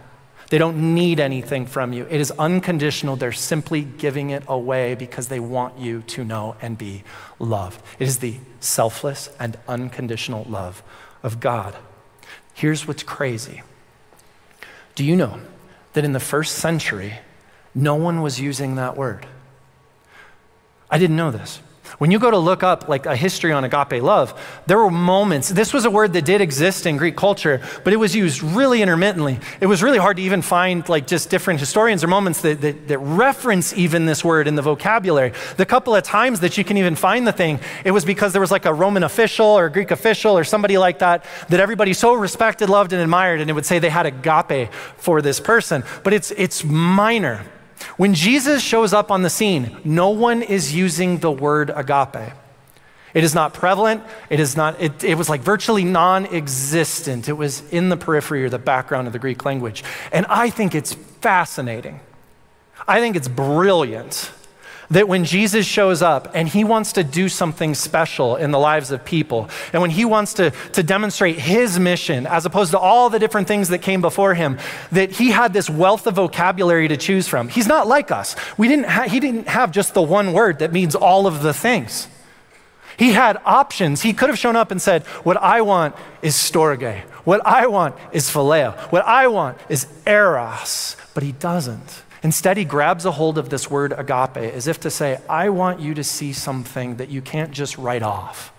[0.50, 2.06] They don't need anything from you.
[2.10, 3.14] It is unconditional.
[3.14, 7.04] They're simply giving it away because they want you to know and be
[7.38, 7.80] loved.
[8.00, 10.82] It is the selfless and unconditional love
[11.22, 11.76] of God.
[12.52, 13.62] Here's what's crazy.
[14.96, 15.40] Do you know
[15.92, 17.20] that in the first century,
[17.72, 19.26] no one was using that word?
[20.90, 21.60] I didn't know this.
[21.98, 25.48] When you go to look up like a history on agape love, there were moments.
[25.48, 28.83] This was a word that did exist in Greek culture, but it was used really
[28.83, 29.40] intermittently.
[29.61, 32.88] It was really hard to even find like just different historians or moments that, that,
[32.88, 35.33] that reference even this word in the vocabulary.
[35.57, 38.40] The couple of times that you can even find the thing, it was because there
[38.40, 41.92] was like a Roman official or a Greek official or somebody like that that everybody
[41.92, 45.85] so respected, loved, and admired, and it would say they had agape for this person.
[46.03, 47.44] But it's it's minor.
[47.96, 52.32] When Jesus shows up on the scene, no one is using the word agape.
[53.12, 54.02] It is not prevalent.
[54.28, 57.28] It is not, it, it was like virtually non existent.
[57.28, 59.82] It was in the periphery or the background of the Greek language.
[60.12, 62.00] And I think it's fascinating.
[62.86, 64.30] I think it's brilliant
[64.90, 68.90] that when Jesus shows up and he wants to do something special in the lives
[68.90, 73.09] of people, and when he wants to, to demonstrate his mission, as opposed to all
[73.09, 74.59] the different things that came before him,
[74.90, 77.48] that he had this wealth of vocabulary to choose from.
[77.48, 78.35] He's not like us.
[78.59, 81.55] We didn't ha- he didn't have just the one word that means all of the
[81.55, 82.09] things.
[82.96, 84.03] He had options.
[84.03, 87.00] He could have shown up and said, What I want is storge.
[87.24, 88.79] What I want is phileo.
[88.92, 90.96] What I want is eros.
[91.14, 92.03] But he doesn't.
[92.22, 95.80] Instead, he grabs a hold of this word agape as if to say, I want
[95.80, 98.52] you to see something that you can't just write off.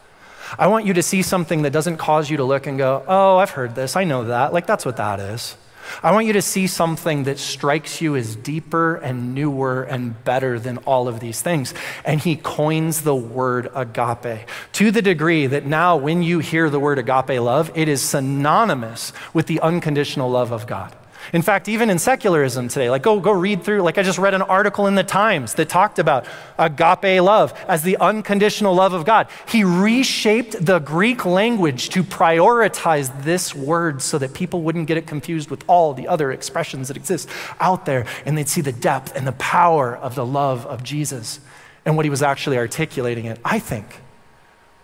[0.58, 3.38] I want you to see something that doesn't cause you to look and go, oh,
[3.38, 4.52] I've heard this, I know that.
[4.52, 5.56] Like, that's what that is.
[6.04, 10.60] I want you to see something that strikes you as deeper and newer and better
[10.60, 11.74] than all of these things.
[12.06, 16.80] And he coins the word agape to the degree that now, when you hear the
[16.80, 20.95] word agape love, it is synonymous with the unconditional love of God.
[21.34, 24.34] In fact, even in secularism today, like go, go read through, like I just read
[24.34, 26.25] an article in the Times that talked about
[26.57, 29.27] agape love as the unconditional love of God.
[29.47, 35.07] He reshaped the Greek language to prioritize this word so that people wouldn't get it
[35.07, 37.29] confused with all the other expressions that exist
[37.60, 41.39] out there and they'd see the depth and the power of the love of Jesus
[41.86, 43.39] and what he was actually articulating it.
[43.43, 44.01] I think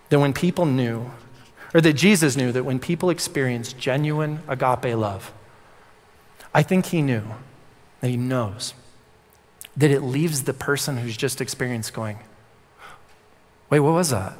[0.08, 1.10] that when people knew,
[1.74, 5.32] or that Jesus knew that when people experienced genuine agape love,
[6.58, 7.22] I think he knew,
[8.00, 8.74] that he knows,
[9.76, 12.18] that it leaves the person who's just experienced going,
[13.70, 14.36] wait, what was that?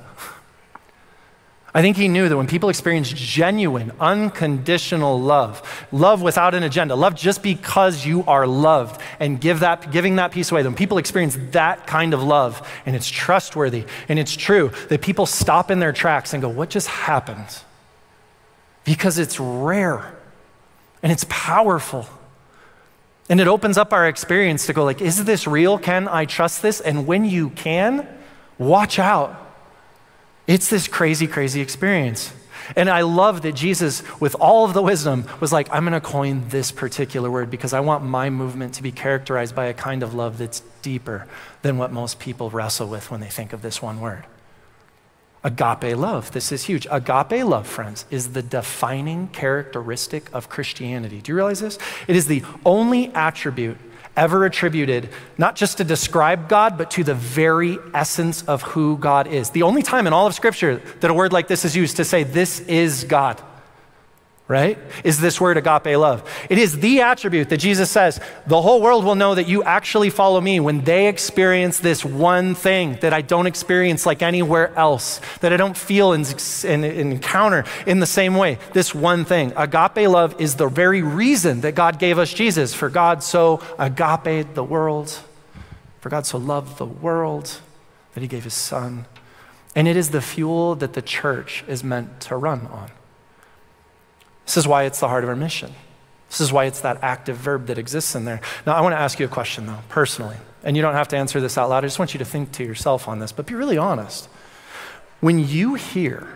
[1.73, 6.97] I think he knew that when people experience genuine, unconditional love, love without an agenda,
[6.97, 10.99] love just because you are loved, and give that, giving that piece away, when people
[10.99, 15.79] experience that kind of love, and it's trustworthy and it's true, that people stop in
[15.79, 17.63] their tracks and go, What just happened?
[18.83, 20.18] Because it's rare
[21.03, 22.07] and it's powerful.
[23.29, 25.79] And it opens up our experience to go like, is this real?
[25.79, 26.81] Can I trust this?
[26.81, 28.09] And when you can,
[28.59, 29.47] watch out.
[30.47, 32.33] It's this crazy, crazy experience.
[32.77, 36.01] And I love that Jesus, with all of the wisdom, was like, I'm going to
[36.01, 40.03] coin this particular word because I want my movement to be characterized by a kind
[40.03, 41.27] of love that's deeper
[41.63, 44.25] than what most people wrestle with when they think of this one word.
[45.45, 46.33] Agape love.
[46.33, 46.87] This is huge.
[46.91, 51.21] Agape love, friends, is the defining characteristic of Christianity.
[51.21, 51.79] Do you realize this?
[52.07, 53.79] It is the only attribute
[54.17, 59.29] ever attributed, not just to describe God, but to the very essence of who God
[59.29, 59.51] is.
[59.51, 62.05] The only time in all of Scripture that a word like this is used to
[62.05, 63.41] say, This is God
[64.49, 64.79] right?
[65.05, 66.29] Is this word agape love.
[66.49, 70.09] It is the attribute that Jesus says, the whole world will know that you actually
[70.09, 75.21] follow me when they experience this one thing that I don't experience like anywhere else,
[75.41, 76.27] that I don't feel and,
[76.65, 78.59] encounter in the same way.
[78.73, 79.53] This one thing.
[79.55, 82.73] Agape love is the very reason that God gave us Jesus.
[82.73, 85.21] For God so agape the world,
[86.01, 87.61] for God so loved the world
[88.15, 89.05] that he gave his son.
[89.75, 92.91] And it is the fuel that the church is meant to run on.
[94.49, 95.75] This is why it's the heart of our mission.
[96.31, 98.41] This is why it's that active verb that exists in there.
[98.65, 100.39] Now, I want to ask you a question, though, personally.
[100.65, 101.85] And you don't have to answer this out loud.
[101.85, 104.27] I just want you to think to yourself on this, but be really honest.
[105.21, 106.27] When you hear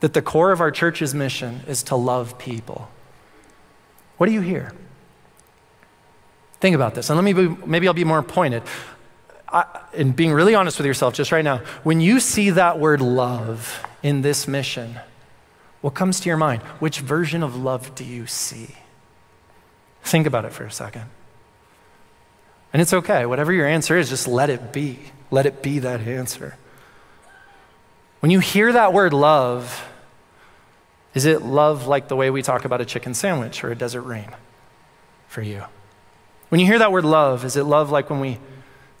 [0.00, 2.90] that the core of our church's mission is to love people,
[4.16, 4.72] what do you hear?
[6.60, 7.10] Think about this.
[7.10, 8.62] And let me be, maybe I'll be more pointed.
[9.52, 13.02] I, and being really honest with yourself just right now, when you see that word
[13.02, 14.98] love in this mission,
[15.84, 16.62] What comes to your mind?
[16.80, 18.68] Which version of love do you see?
[20.02, 21.10] Think about it for a second.
[22.72, 23.26] And it's okay.
[23.26, 24.98] Whatever your answer is, just let it be.
[25.30, 26.56] Let it be that answer.
[28.20, 29.86] When you hear that word love,
[31.12, 34.04] is it love like the way we talk about a chicken sandwich or a desert
[34.04, 34.30] rain
[35.28, 35.64] for you?
[36.48, 38.38] When you hear that word love, is it love like when we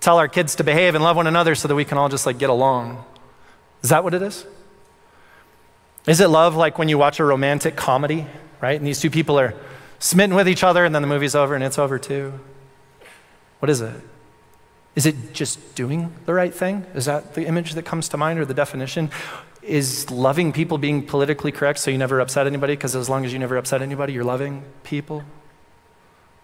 [0.00, 2.26] tell our kids to behave and love one another so that we can all just
[2.26, 3.02] like get along?
[3.82, 4.44] Is that what it is?
[6.06, 8.26] Is it love like when you watch a romantic comedy,
[8.60, 8.78] right?
[8.78, 9.54] And these two people are
[9.98, 12.38] smitten with each other and then the movie's over and it's over too?
[13.60, 13.94] What is it?
[14.94, 16.86] Is it just doing the right thing?
[16.94, 19.10] Is that the image that comes to mind or the definition?
[19.62, 22.74] Is loving people being politically correct so you never upset anybody?
[22.74, 25.24] Because as long as you never upset anybody, you're loving people?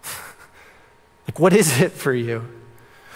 [1.27, 2.45] like, what is it for you?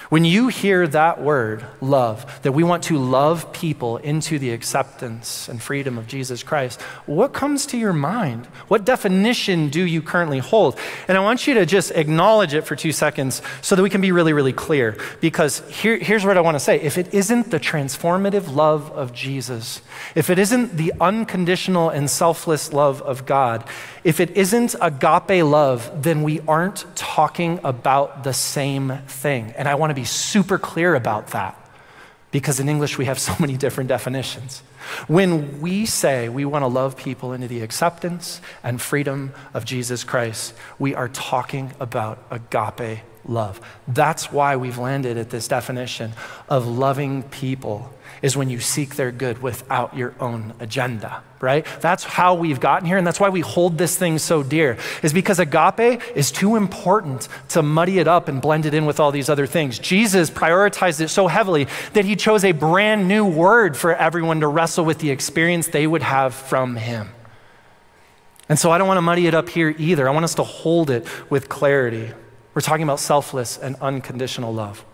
[0.10, 5.50] When you hear that word, love, that we want to love people into the acceptance
[5.50, 8.46] and freedom of Jesus Christ, what comes to your mind?
[8.68, 10.78] What definition do you currently hold?
[11.08, 14.02] And I want you to just acknowledge it for two seconds so that we can
[14.02, 14.98] be really, really clear.
[15.22, 19.14] Because here, here's what I want to say if it isn't the transformative love of
[19.14, 19.82] Jesus,
[20.16, 23.68] if it isn't the unconditional and selfless love of God,
[24.04, 29.54] if it isn't agape love, then we aren't talking about the same thing.
[29.58, 31.60] And I want to be super clear about that
[32.32, 34.62] because in English we have so many different definitions.
[35.08, 40.04] When we say we want to love people into the acceptance and freedom of Jesus
[40.04, 43.60] Christ, we are talking about agape love.
[43.88, 46.14] That's why we've landed at this definition
[46.50, 51.66] of loving people is when you seek their good without your own agenda, right?
[51.82, 55.14] That's how we've gotten here, and that's why we hold this thing so dear, is
[55.14, 59.12] because agape is too important to muddy it up and blend it in with all
[59.12, 59.78] these other things.
[59.78, 64.48] Jesus prioritized it so heavily that he chose a brand new word for everyone to
[64.48, 67.10] wrestle with the experience they would have from him.
[68.48, 70.08] And so I don't want to muddy it up here either.
[70.08, 72.12] I want us to hold it with clarity.
[72.56, 74.86] We're talking about selfless and unconditional love.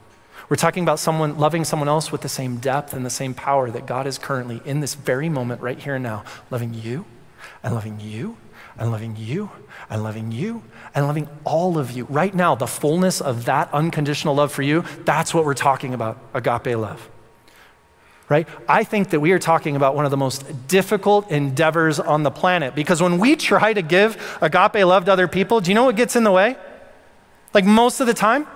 [0.50, 3.70] We're talking about someone loving someone else with the same depth and the same power
[3.70, 7.06] that God is currently in this very moment, right here and now, loving you
[7.64, 8.36] and loving you
[8.78, 9.52] and loving you
[9.92, 10.64] and loving you
[10.96, 12.06] and loving all of you.
[12.06, 16.18] Right now, the fullness of that unconditional love for you, that's what we're talking about
[16.34, 17.10] agape love.
[18.28, 18.48] Right?
[18.68, 22.32] I think that we are talking about one of the most difficult endeavors on the
[22.32, 25.86] planet because when we try to give agape love to other people, do you know
[25.86, 26.56] what gets in the way?
[27.54, 28.48] Like most of the time,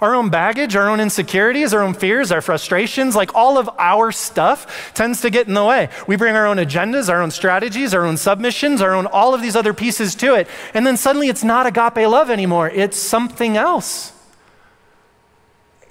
[0.00, 4.12] our own baggage, our own insecurities, our own fears, our frustrations, like all of our
[4.12, 5.88] stuff tends to get in the way.
[6.06, 9.42] We bring our own agendas, our own strategies, our own submissions, our own all of
[9.42, 10.48] these other pieces to it.
[10.74, 14.12] And then suddenly it's not agape love anymore, it's something else.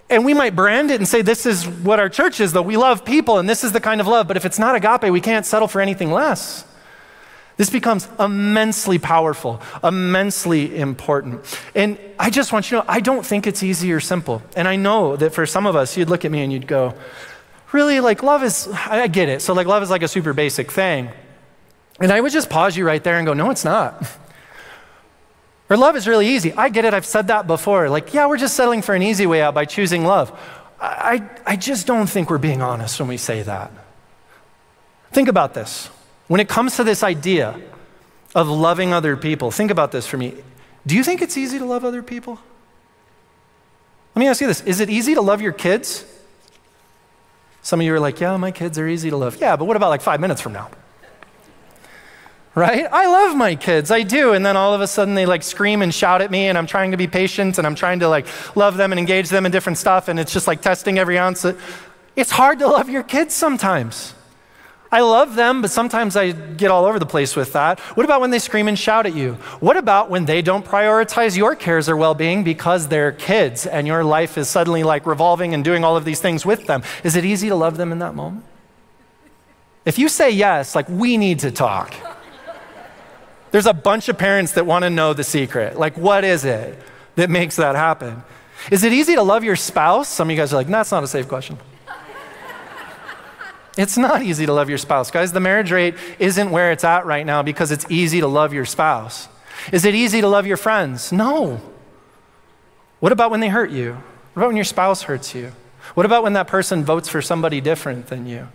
[0.10, 2.62] And we might brand it and say, this is what our church is, though.
[2.62, 4.26] We love people and this is the kind of love.
[4.28, 6.64] But if it's not agape, we can't settle for anything less.
[7.58, 11.44] This becomes immensely powerful, immensely important.
[11.74, 14.44] And I just want you to know, I don't think it's easy or simple.
[14.56, 16.94] And I know that for some of us, you'd look at me and you'd go,
[17.72, 19.42] really, like love is, I get it.
[19.42, 21.10] So, like, love is like a super basic thing.
[22.00, 24.08] And I would just pause you right there and go, no, it's not.
[25.70, 26.54] or love is really easy.
[26.54, 26.94] I get it.
[26.94, 27.90] I've said that before.
[27.90, 30.38] Like, yeah, we're just settling for an easy way out by choosing love.
[30.80, 33.72] I, I just don't think we're being honest when we say that.
[35.12, 35.90] Think about this.
[36.28, 37.60] When it comes to this idea
[38.36, 40.36] of loving other people, think about this for me.
[40.86, 42.40] Do you think it's easy to love other people?
[44.16, 46.06] Let me ask you this Is it easy to love your kids?
[47.62, 49.38] Some of you are like, yeah, my kids are easy to love.
[49.42, 50.70] Yeah, but what about like five minutes from now?
[52.56, 52.88] Right?
[52.90, 54.34] I love my kids, I do.
[54.34, 56.66] And then all of a sudden they like scream and shout at me, and I'm
[56.66, 59.52] trying to be patient and I'm trying to like love them and engage them in
[59.52, 61.46] different stuff, and it's just like testing every ounce.
[62.16, 64.16] It's hard to love your kids sometimes.
[64.92, 67.80] I love them, but sometimes I get all over the place with that.
[67.80, 69.34] What about when they scream and shout at you?
[69.60, 73.86] What about when they don't prioritize your cares or well being because they're kids and
[73.86, 76.84] your life is suddenly like revolving and doing all of these things with them?
[77.04, 78.46] Is it easy to love them in that moment?
[79.84, 81.94] If you say yes, like, we need to talk.
[83.52, 85.78] There's a bunch of parents that want to know the secret.
[85.78, 86.78] Like, what is it
[87.16, 88.24] that makes that happen?
[88.70, 90.10] Is it easy to love your spouse?
[90.10, 91.58] Some of you guys are like, no, that's not a safe question.
[93.78, 95.12] It's not easy to love your spouse.
[95.12, 98.54] Guys, the marriage rate isn't where it's at right now because it's easy to love
[98.54, 99.28] your spouse.
[99.72, 101.12] Is it easy to love your friends?
[101.12, 101.62] No.
[103.00, 103.94] What about when they hurt you?
[104.34, 105.52] What about when your spouse hurts you?
[105.94, 108.48] What about when that person votes for somebody different than you?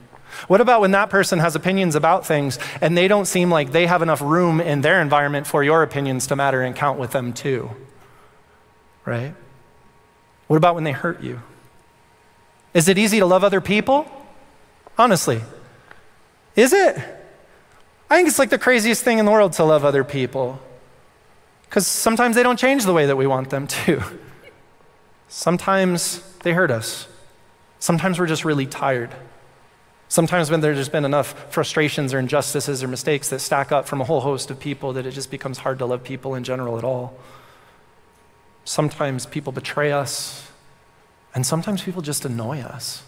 [0.49, 3.87] What about when that person has opinions about things and they don't seem like they
[3.87, 7.33] have enough room in their environment for your opinions to matter and count with them
[7.33, 7.71] too?
[9.05, 9.35] Right?
[10.47, 11.41] What about when they hurt you?
[12.75, 14.11] Is it easy to love other people?
[14.99, 15.41] Honestly.
[16.55, 16.97] Is it?
[18.11, 20.61] I think it's like the craziest thing in the world to love other people.
[21.65, 24.03] Because sometimes they don't change the way that we want them to.
[25.29, 27.09] Sometimes they hurt us.
[27.79, 29.11] Sometimes we're just really tired.
[30.09, 34.03] Sometimes when there's just been enough frustrations or injustices or mistakes that stack up from
[34.03, 36.77] a whole host of people that it just becomes hard to love people in general
[36.77, 37.19] at all.
[38.67, 40.51] Sometimes people betray us,
[41.35, 43.03] and sometimes people just annoy us.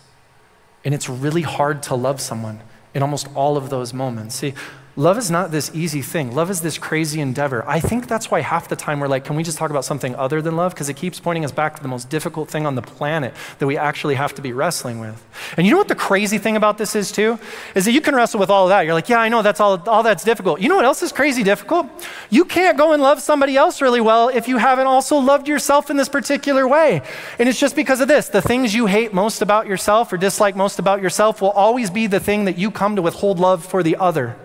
[0.85, 2.61] And it's really hard to love someone
[2.93, 4.37] in almost all of those moments.
[4.37, 4.55] See,
[4.97, 6.33] Love is not this easy thing.
[6.33, 7.65] Love is this crazy endeavor.
[7.67, 10.15] I think that's why half the time we're like, can we just talk about something
[10.15, 10.73] other than love?
[10.73, 13.67] Because it keeps pointing us back to the most difficult thing on the planet that
[13.67, 15.21] we actually have to be wrestling with.
[15.57, 17.41] And you know what the crazy thing about this is, too?
[17.75, 18.83] Is that you can wrestle with all of that.
[18.83, 20.61] You're like, yeah, I know that's all, all that's difficult.
[20.61, 21.89] You know what else is crazy difficult?
[22.31, 25.91] You can't go and love somebody else really well if you haven't also loved yourself
[25.91, 27.03] in this particular way.
[27.41, 28.29] And it's just because of this.
[28.29, 32.07] The things you hate most about yourself or dislike most about yourself will always be
[32.07, 34.37] the thing that you come to withhold love for the other.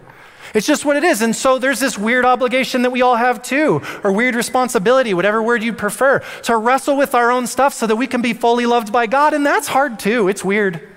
[0.53, 1.21] It's just what it is.
[1.21, 5.41] And so there's this weird obligation that we all have too, or weird responsibility, whatever
[5.41, 8.65] word you prefer, to wrestle with our own stuff so that we can be fully
[8.65, 9.33] loved by God.
[9.33, 10.27] And that's hard too.
[10.27, 10.87] It's weird.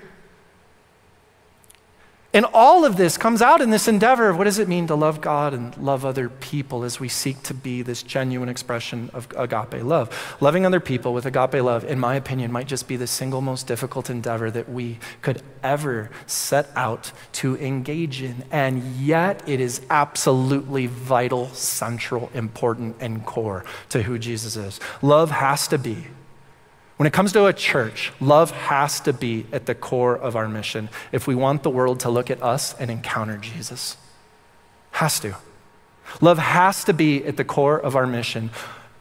[2.35, 4.95] And all of this comes out in this endeavor of what does it mean to
[4.95, 9.27] love God and love other people as we seek to be this genuine expression of
[9.37, 10.35] agape love.
[10.41, 13.67] Loving other people with agape love, in my opinion, might just be the single most
[13.67, 18.43] difficult endeavor that we could ever set out to engage in.
[18.49, 24.79] And yet, it is absolutely vital, central, important, and core to who Jesus is.
[25.03, 26.07] Love has to be
[27.03, 30.47] when it comes to a church, love has to be at the core of our
[30.47, 33.97] mission if we want the world to look at us and encounter Jesus.
[34.91, 35.35] Has to.
[36.21, 38.51] Love has to be at the core of our mission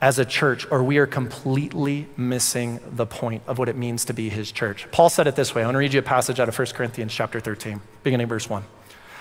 [0.01, 4.13] as a church, or we are completely missing the point of what it means to
[4.13, 4.91] be his church.
[4.91, 5.63] Paul said it this way.
[5.63, 8.51] I want to read you a passage out of 1 Corinthians chapter 13, beginning verse
[8.51, 8.65] 1.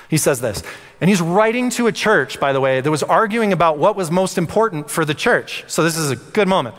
[0.09, 0.63] He says this,
[0.99, 4.09] and he's writing to a church, by the way, that was arguing about what was
[4.09, 5.65] most important for the church.
[5.67, 6.73] So this is a good moment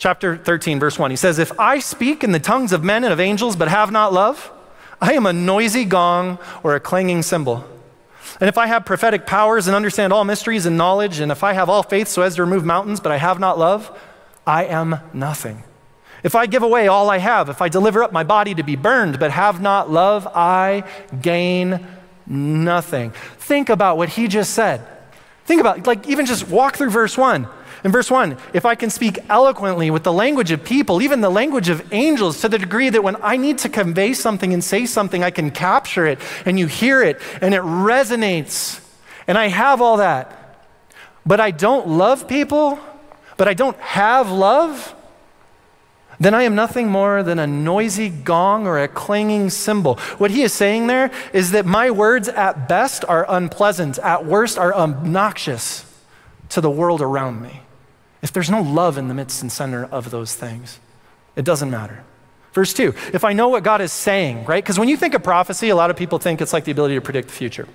[0.00, 1.12] chapter 13, verse 1.
[1.12, 3.92] He says, If I speak in the tongues of men and of angels but have
[3.92, 4.50] not love,
[5.00, 7.64] I am a noisy gong or a clanging cymbal.
[8.40, 11.52] And if I have prophetic powers and understand all mysteries and knowledge, and if I
[11.52, 13.96] have all faith so as to remove mountains, but I have not love,
[14.46, 15.62] I am nothing.
[16.22, 18.76] If I give away all I have, if I deliver up my body to be
[18.76, 20.84] burned, but have not love, I
[21.20, 21.86] gain
[22.26, 23.12] nothing.
[23.38, 24.86] Think about what he just said.
[25.44, 27.48] Think about, like, even just walk through verse 1.
[27.82, 31.30] In verse 1, if I can speak eloquently with the language of people, even the
[31.30, 34.84] language of angels, to the degree that when I need to convey something and say
[34.84, 38.80] something, I can capture it and you hear it and it resonates,
[39.26, 40.58] and I have all that,
[41.24, 42.78] but I don't love people,
[43.38, 44.94] but I don't have love,
[46.18, 49.94] then I am nothing more than a noisy gong or a clanging cymbal.
[50.18, 54.58] What he is saying there is that my words at best are unpleasant, at worst
[54.58, 55.86] are obnoxious
[56.50, 57.62] to the world around me.
[58.22, 60.78] If there's no love in the midst and center of those things,
[61.36, 62.04] it doesn't matter.
[62.52, 64.62] Verse 2 if I know what God is saying, right?
[64.62, 66.94] Because when you think of prophecy, a lot of people think it's like the ability
[66.94, 67.68] to predict the future.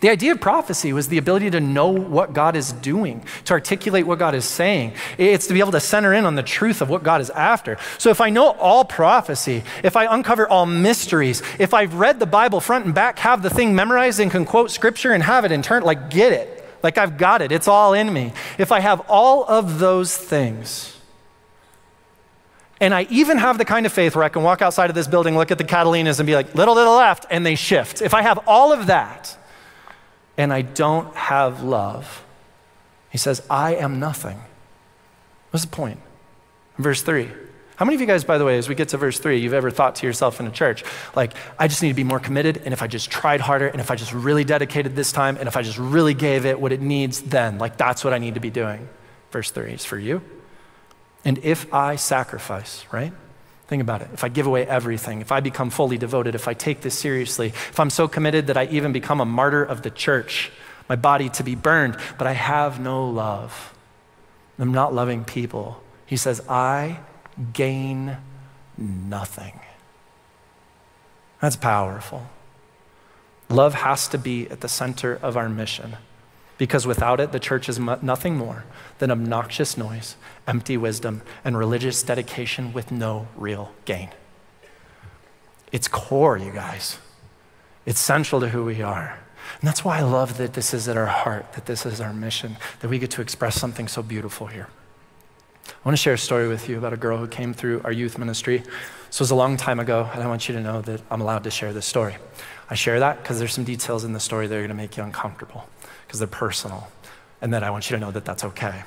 [0.00, 4.06] The idea of prophecy was the ability to know what God is doing, to articulate
[4.06, 4.94] what God is saying.
[5.18, 7.76] It's to be able to center in on the truth of what God is after.
[7.98, 12.26] So if I know all prophecy, if I uncover all mysteries, if I've read the
[12.26, 15.52] Bible front and back, have the thing memorized and can quote scripture and have it
[15.52, 16.55] in turn, like get it,
[16.86, 18.32] like I've got it, it's all in me.
[18.58, 20.96] If I have all of those things,
[22.80, 25.08] and I even have the kind of faith where I can walk outside of this
[25.08, 28.02] building, look at the Catalinas, and be like, little to the left, and they shift.
[28.02, 29.36] If I have all of that,
[30.38, 32.24] and I don't have love,
[33.10, 34.38] he says, I am nothing.
[35.50, 35.98] What's the point?
[36.78, 37.30] Verse 3
[37.76, 39.52] how many of you guys, by the way, as we get to verse three, you've
[39.54, 40.82] ever thought to yourself in a church,
[41.14, 43.80] like, I just need to be more committed, and if I just tried harder, and
[43.80, 46.72] if I just really dedicated this time, and if I just really gave it what
[46.72, 48.88] it needs, then, like, that's what I need to be doing?
[49.30, 50.22] Verse three is for you.
[51.24, 53.12] And if I sacrifice, right?
[53.66, 54.08] Think about it.
[54.14, 57.48] If I give away everything, if I become fully devoted, if I take this seriously,
[57.48, 60.52] if I'm so committed that I even become a martyr of the church,
[60.88, 63.74] my body to be burned, but I have no love,
[64.58, 65.82] I'm not loving people.
[66.06, 67.00] He says, I
[67.52, 68.16] gain
[68.76, 69.60] nothing.
[71.40, 72.28] That's powerful.
[73.48, 75.96] Love has to be at the center of our mission
[76.58, 78.64] because without it, the church is nothing more
[78.98, 84.08] than obnoxious noise, empty wisdom, and religious dedication with no real gain.
[85.70, 86.98] It's core, you guys.
[87.84, 89.18] It's central to who we are.
[89.60, 92.12] And that's why I love that this is at our heart, that this is our
[92.12, 94.68] mission, that we get to express something so beautiful here.
[95.68, 97.92] I want to share a story with you about a girl who came through our
[97.92, 98.62] youth ministry.
[99.06, 101.44] This was a long time ago, and I want you to know that I'm allowed
[101.44, 102.16] to share this story.
[102.68, 104.96] I share that because there's some details in the story that are going to make
[104.96, 105.68] you uncomfortable
[106.06, 106.88] because they're personal,
[107.40, 108.82] and that I want you to know that that's okay.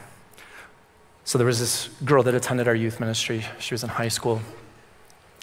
[1.23, 3.45] So there was this girl that attended our youth ministry.
[3.59, 4.41] She was in high school.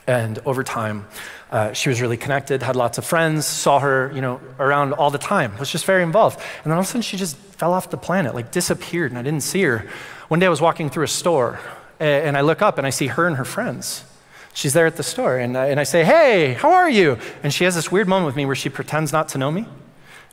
[0.06, 1.06] And over time,
[1.50, 5.10] uh, she was really connected, had lots of friends, saw her, you know, around all
[5.10, 6.38] the time, was just very involved.
[6.38, 9.18] And then all of a sudden, she just fell off the planet, like disappeared, and
[9.18, 9.88] I didn't see her.
[10.28, 11.58] One day, I was walking through a store,
[11.98, 14.04] and I look up and I see her and her friends.
[14.54, 17.18] She's there at the store, and I, and I say, Hey, how are you?
[17.42, 19.66] And she has this weird moment with me where she pretends not to know me,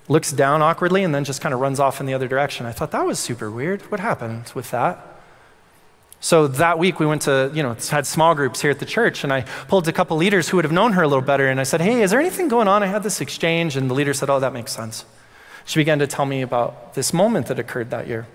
[0.07, 2.65] looks down awkwardly, and then just kind of runs off in the other direction.
[2.65, 3.81] I thought that was super weird.
[3.91, 5.12] What happened with that?
[6.23, 9.25] So that week we went to, you know, had small groups here at the church,
[9.25, 11.59] and I pulled a couple leaders who would have known her a little better, and
[11.59, 12.81] I said, Hey, is there anything going on?
[12.81, 15.03] I had this exchange, and the leader said, Oh, that makes sense.
[15.65, 18.25] She began to tell me about this moment that occurred that year.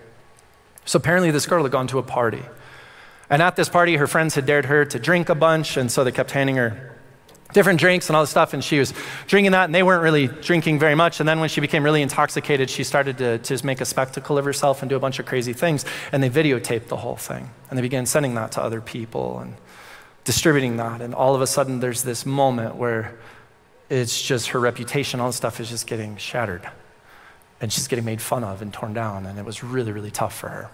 [0.84, 2.42] So apparently, this girl had gone to a party.
[3.30, 6.04] And at this party, her friends had dared her to drink a bunch, and so
[6.04, 6.94] they kept handing her
[7.52, 8.92] different drinks and all this stuff, and she was
[9.26, 11.20] drinking that, and they weren't really drinking very much.
[11.20, 14.44] And then when she became really intoxicated, she started to, to make a spectacle of
[14.44, 17.50] herself and do a bunch of crazy things, and they videotaped the whole thing.
[17.70, 19.54] And they began sending that to other people and
[20.24, 21.00] distributing that.
[21.00, 23.16] And all of a sudden, there's this moment where
[23.88, 26.68] it's just her reputation, all this stuff is just getting shattered.
[27.60, 30.36] And she's getting made fun of and torn down, and it was really, really tough
[30.36, 30.70] for her.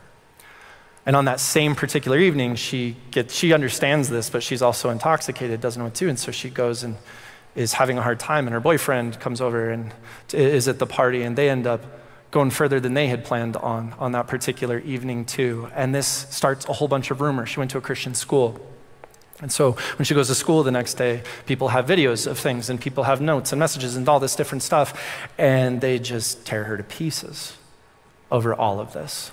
[1.06, 5.60] And on that same particular evening, she, gets, she understands this, but she's also intoxicated,
[5.60, 6.08] doesn't know what to do.
[6.08, 6.96] And so she goes and
[7.54, 8.46] is having a hard time.
[8.46, 9.92] And her boyfriend comes over and
[10.32, 11.84] is at the party, and they end up
[12.30, 15.68] going further than they had planned on on that particular evening, too.
[15.74, 17.50] And this starts a whole bunch of rumors.
[17.50, 18.58] She went to a Christian school.
[19.40, 22.70] And so when she goes to school the next day, people have videos of things,
[22.70, 25.28] and people have notes and messages and all this different stuff.
[25.36, 27.56] And they just tear her to pieces
[28.30, 29.30] over all of this.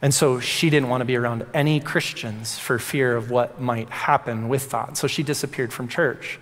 [0.00, 3.90] And so she didn't want to be around any Christians for fear of what might
[3.90, 4.96] happen with that.
[4.96, 6.38] So she disappeared from church.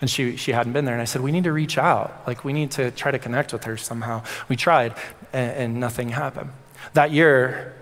[0.00, 0.94] And she, she hadn't been there.
[0.94, 2.22] And I said, We need to reach out.
[2.26, 4.22] Like, we need to try to connect with her somehow.
[4.48, 4.94] We tried,
[5.32, 6.50] and, and nothing happened.
[6.94, 7.74] That year,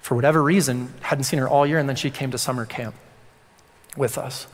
[0.00, 2.94] for whatever reason, hadn't seen her all year, and then she came to summer camp
[3.96, 4.46] with us.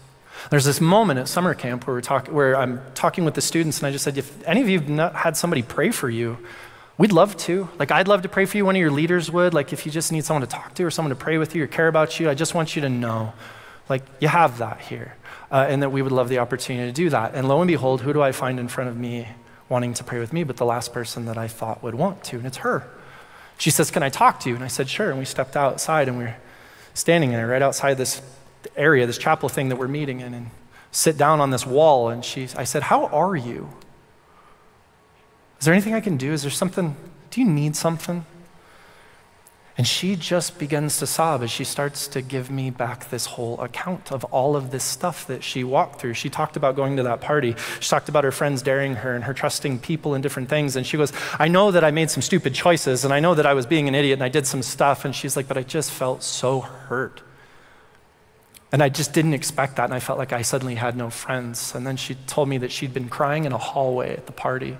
[0.50, 3.78] There's this moment at summer camp where, we're talk, where I'm talking with the students,
[3.78, 6.38] and I just said, If any of you have not had somebody pray for you,
[6.99, 7.68] We'd love to.
[7.78, 8.66] Like, I'd love to pray for you.
[8.66, 9.55] One of your leaders would.
[9.55, 11.62] Like, if you just need someone to talk to or someone to pray with you
[11.62, 13.32] or care about you, I just want you to know,
[13.88, 15.14] like, you have that here.
[15.51, 17.34] Uh, and that we would love the opportunity to do that.
[17.34, 19.28] And lo and behold, who do I find in front of me
[19.68, 22.36] wanting to pray with me but the last person that I thought would want to?
[22.36, 22.86] And it's her.
[23.59, 24.57] She says, Can I talk to you?
[24.57, 25.09] And I said, Sure.
[25.11, 26.36] And we stepped outside and we are
[26.94, 28.20] standing there right outside this
[28.76, 30.51] area, this chapel thing that we're meeting in, and
[30.90, 32.09] sit down on this wall.
[32.09, 33.70] And she, I said, How are you?
[35.59, 36.32] Is there anything I can do?
[36.32, 36.96] Is there something?
[37.30, 38.24] Do you need something?
[39.78, 43.61] And she just begins to sob as she starts to give me back this whole
[43.61, 46.14] account of all of this stuff that she walked through.
[46.14, 47.54] She talked about going to that party.
[47.78, 50.74] She talked about her friends daring her and her trusting people and different things.
[50.74, 53.46] And she goes, I know that I made some stupid choices and I know that
[53.46, 55.04] I was being an idiot and I did some stuff.
[55.04, 57.22] And she's like, but I just felt so hurt.
[58.72, 59.84] And I just didn't expect that.
[59.84, 61.72] And I felt like I suddenly had no friends.
[61.76, 64.76] And then she told me that she'd been crying in a hallway at the party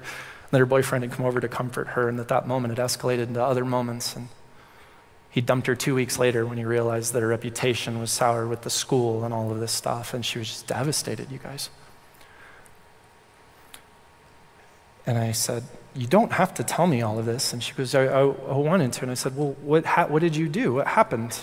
[0.51, 3.28] that her boyfriend had come over to comfort her, and that that moment had escalated
[3.28, 4.16] into other moments.
[4.16, 4.28] And
[5.30, 8.62] he dumped her two weeks later when he realized that her reputation was sour with
[8.62, 11.70] the school and all of this stuff, and she was just devastated, you guys.
[15.07, 17.53] And I said, You don't have to tell me all of this.
[17.53, 19.03] And she goes, I, I, I wanted to.
[19.03, 20.74] And I said, Well, what, ha- what did you do?
[20.74, 21.38] What happened?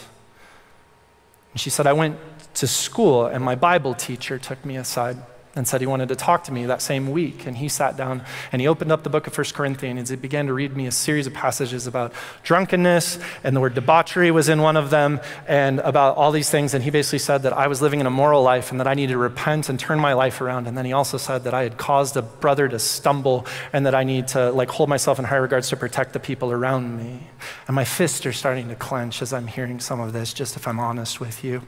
[1.52, 2.18] And she said, I went
[2.56, 5.18] to school, and my Bible teacher took me aside
[5.56, 7.46] and said he wanted to talk to me that same week.
[7.46, 10.12] And he sat down and he opened up the book of 1 Corinthians.
[10.12, 13.74] and He began to read me a series of passages about drunkenness, and the word
[13.74, 16.74] debauchery was in one of them, and about all these things.
[16.74, 19.14] And he basically said that I was living an immoral life and that I needed
[19.14, 20.68] to repent and turn my life around.
[20.68, 23.96] And then he also said that I had caused a brother to stumble and that
[23.96, 27.28] I need to like hold myself in high regards to protect the people around me.
[27.68, 30.68] And my fists are starting to clench as I'm hearing some of this, just if
[30.68, 31.62] I'm honest with you.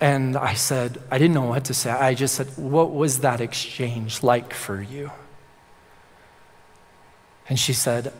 [0.00, 1.90] And I said, I didn't know what to say.
[1.90, 5.10] I just said, What was that exchange like for you?
[7.48, 8.12] And she said,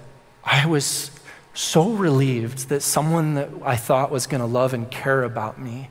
[0.44, 1.10] I was
[1.54, 5.88] so relieved that someone that I thought was going to love and care about me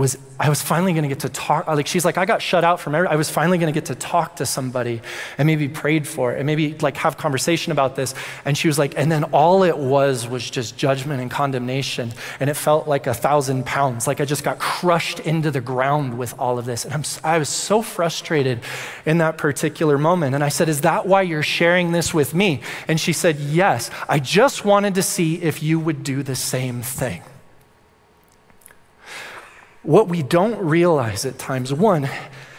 [0.00, 1.66] was I was finally going to get to talk.
[1.66, 3.86] Like she's like, I got shut out from every, I was finally going to get
[3.86, 5.02] to talk to somebody
[5.36, 8.14] and maybe prayed for and maybe like have conversation about this.
[8.46, 12.14] And she was like, and then all it was was just judgment and condemnation.
[12.40, 14.06] And it felt like a thousand pounds.
[14.06, 16.86] Like I just got crushed into the ground with all of this.
[16.86, 18.60] And I'm, I was so frustrated
[19.04, 20.34] in that particular moment.
[20.34, 22.62] And I said, Is that why you're sharing this with me?
[22.88, 23.90] And she said, Yes.
[24.08, 27.22] I just wanted to see if you would do the same thing.
[29.82, 32.08] What we don't realize at times, one,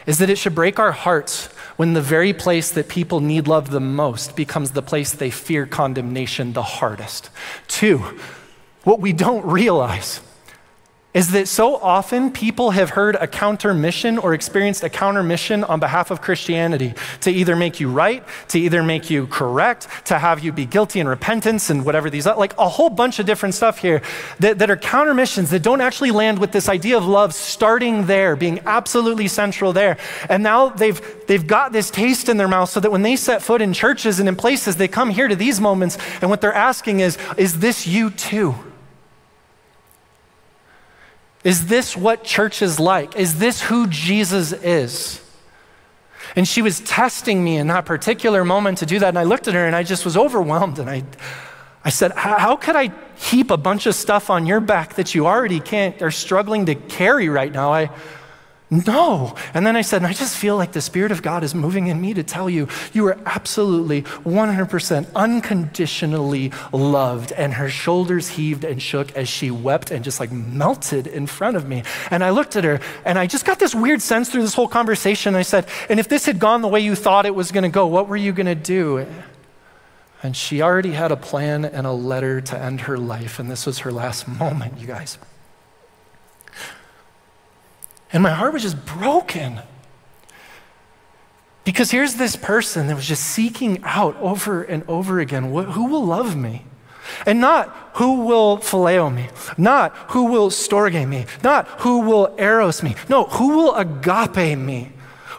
[0.05, 1.47] is that it should break our hearts
[1.77, 5.65] when the very place that people need love the most becomes the place they fear
[5.65, 7.29] condemnation the hardest.
[7.67, 8.19] Two,
[8.83, 10.21] what we don't realize
[11.13, 15.63] is that so often people have heard a counter mission or experienced a counter mission
[15.65, 20.17] on behalf of Christianity to either make you right, to either make you correct, to
[20.17, 23.25] have you be guilty in repentance and whatever these are, like a whole bunch of
[23.25, 24.01] different stuff here
[24.39, 28.05] that, that are counter missions that don't actually land with this idea of love starting
[28.05, 29.97] there, being absolutely central there.
[30.29, 33.41] And now they've, they've got this taste in their mouth so that when they set
[33.41, 36.53] foot in churches and in places, they come here to these moments and what they're
[36.53, 38.55] asking is, is this you too?
[41.43, 43.15] Is this what church is like?
[43.15, 45.21] Is this who Jesus is?
[46.35, 49.09] And she was testing me in that particular moment to do that.
[49.09, 50.79] And I looked at her and I just was overwhelmed.
[50.79, 51.03] And I,
[51.83, 55.25] I said, How could I heap a bunch of stuff on your back that you
[55.25, 57.73] already can't, are struggling to carry right now?
[57.73, 57.89] I,
[58.73, 59.35] no.
[59.53, 61.87] And then I said, and I just feel like the Spirit of God is moving
[61.87, 67.33] in me to tell you, you are absolutely 100% unconditionally loved.
[67.33, 71.57] And her shoulders heaved and shook as she wept and just like melted in front
[71.57, 71.83] of me.
[72.09, 74.69] And I looked at her and I just got this weird sense through this whole
[74.69, 75.35] conversation.
[75.35, 77.69] I said, and if this had gone the way you thought it was going to
[77.69, 79.05] go, what were you going to do?
[80.23, 83.37] And she already had a plan and a letter to end her life.
[83.37, 85.17] And this was her last moment, you guys.
[88.13, 89.61] And my heart was just broken.
[91.63, 96.05] Because here's this person that was just seeking out over and over again who will
[96.05, 96.65] love me?
[97.25, 102.81] And not who will phileo me, not who will storge me, not who will eros
[102.81, 102.95] me.
[103.09, 104.91] No, who will agape me?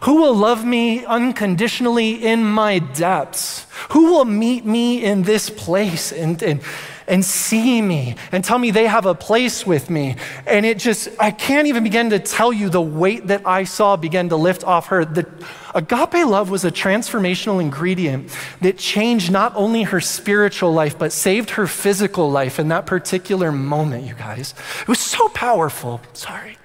[0.03, 3.65] Who will love me unconditionally in my depths?
[3.91, 6.61] Who will meet me in this place and, and,
[7.07, 10.15] and see me and tell me they have a place with me.
[10.47, 13.95] And it just, I can't even begin to tell you the weight that I saw
[13.95, 15.05] begin to lift off her.
[15.05, 15.27] The
[15.75, 21.51] agape love was a transformational ingredient that changed not only her spiritual life, but saved
[21.51, 24.53] her physical life in that particular moment, you guys.
[24.81, 26.01] It was so powerful.
[26.13, 26.57] Sorry.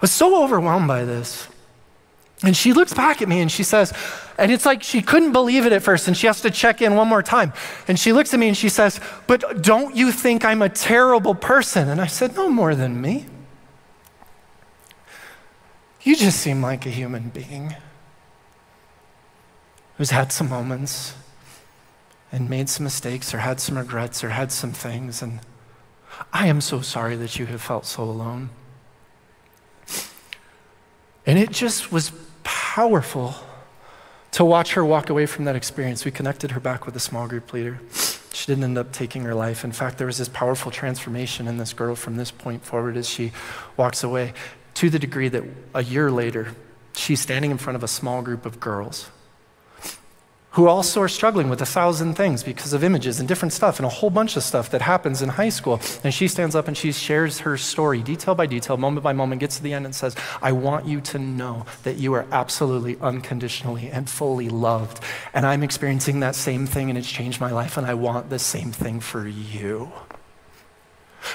[0.00, 1.46] I was so overwhelmed by this.
[2.42, 3.92] And she looks back at me and she says,
[4.40, 6.94] and it's like she couldn't believe it at first, and she has to check in
[6.94, 7.52] one more time.
[7.86, 11.34] And she looks at me and she says, But don't you think I'm a terrible
[11.34, 11.90] person?
[11.90, 13.26] And I said, No more than me.
[16.02, 17.76] You just seem like a human being
[19.98, 21.12] who's had some moments
[22.32, 25.20] and made some mistakes or had some regrets or had some things.
[25.20, 25.40] And
[26.32, 28.48] I am so sorry that you have felt so alone.
[31.26, 32.10] And it just was
[32.44, 33.34] powerful
[34.32, 36.04] to watch her walk away from that experience.
[36.04, 37.80] We connected her back with a small group leader.
[38.32, 39.64] She didn't end up taking her life.
[39.64, 43.08] In fact, there was this powerful transformation in this girl from this point forward as
[43.08, 43.32] she
[43.76, 44.32] walks away,
[44.74, 46.54] to the degree that a year later,
[46.94, 49.10] she's standing in front of a small group of girls
[50.52, 53.86] who also are struggling with a thousand things because of images and different stuff and
[53.86, 55.80] a whole bunch of stuff that happens in high school.
[56.02, 59.40] And she stands up and she shares her story, detail by detail, moment by moment,
[59.40, 62.98] gets to the end and says, I want you to know that you are absolutely
[63.00, 65.02] unconditionally and fully loved.
[65.34, 68.38] And I'm experiencing that same thing and it's changed my life, and I want the
[68.38, 69.92] same thing for you.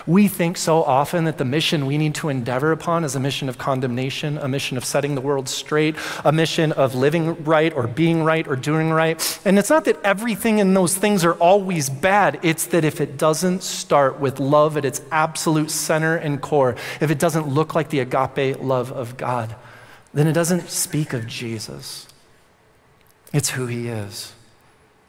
[0.07, 3.49] We think so often that the mission we need to endeavor upon is a mission
[3.49, 7.87] of condemnation, a mission of setting the world straight, a mission of living right or
[7.87, 9.39] being right or doing right.
[9.45, 13.17] And it's not that everything in those things are always bad, it's that if it
[13.17, 17.89] doesn't start with love at its absolute center and core, if it doesn't look like
[17.89, 19.55] the agape love of God,
[20.13, 22.07] then it doesn't speak of Jesus.
[23.33, 24.33] It's who he is.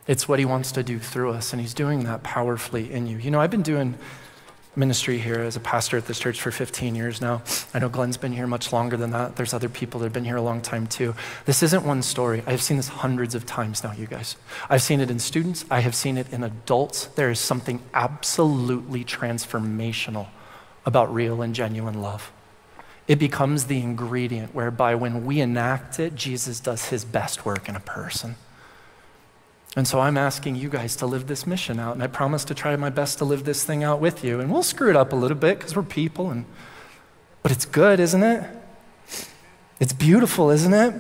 [0.07, 3.18] It's what he wants to do through us, and he's doing that powerfully in you.
[3.18, 3.97] You know, I've been doing
[4.77, 7.43] ministry here as a pastor at this church for 15 years now.
[7.72, 9.37] I know Glenn's been here much longer than that.
[9.37, 11.14] There's other people that have been here a long time too.
[11.45, 12.43] This isn't one story.
[12.47, 14.37] I've seen this hundreds of times now, you guys.
[14.68, 17.07] I've seen it in students, I have seen it in adults.
[17.07, 20.29] There is something absolutely transformational
[20.85, 22.33] about real and genuine love.
[23.09, 27.77] It becomes the ingredient whereby when we enact it, Jesus does his best work in
[27.77, 28.37] a person.
[29.77, 32.55] And so I'm asking you guys to live this mission out, and I promise to
[32.55, 34.41] try my best to live this thing out with you.
[34.41, 36.47] And we'll screw it up a little bit because we're people, and,
[37.43, 38.49] but it's good, isn't it?
[39.79, 40.95] It's beautiful, isn't it?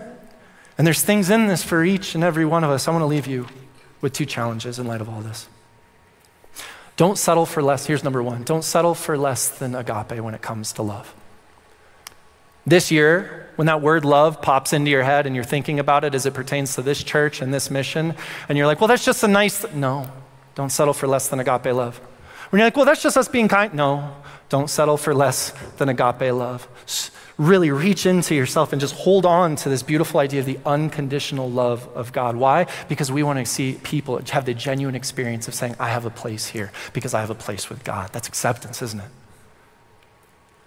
[0.76, 2.86] And there's things in this for each and every one of us.
[2.86, 3.46] I want to leave you
[4.02, 5.48] with two challenges in light of all this.
[6.96, 7.86] Don't settle for less.
[7.86, 11.14] Here's number one don't settle for less than agape when it comes to love.
[12.66, 16.14] This year, when that word love pops into your head and you're thinking about it
[16.14, 18.14] as it pertains to this church and this mission,
[18.48, 19.74] and you're like, well, that's just a nice, th-.
[19.74, 20.08] no,
[20.54, 21.98] don't settle for less than agape love.
[22.50, 24.14] When you're like, well, that's just us being kind, no,
[24.48, 26.68] don't settle for less than agape love.
[27.38, 31.50] Really reach into yourself and just hold on to this beautiful idea of the unconditional
[31.50, 32.36] love of God.
[32.36, 32.66] Why?
[32.88, 36.10] Because we want to see people have the genuine experience of saying, I have a
[36.10, 38.10] place here because I have a place with God.
[38.12, 39.10] That's acceptance, isn't it?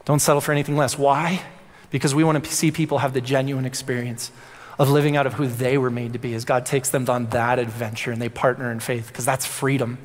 [0.06, 0.98] Don't settle for anything less.
[0.98, 1.42] Why?
[1.90, 4.32] Because we want to see people have the genuine experience
[4.78, 7.28] of living out of who they were made to be as God takes them on
[7.28, 9.98] that adventure and they partner in faith, because that's freedom.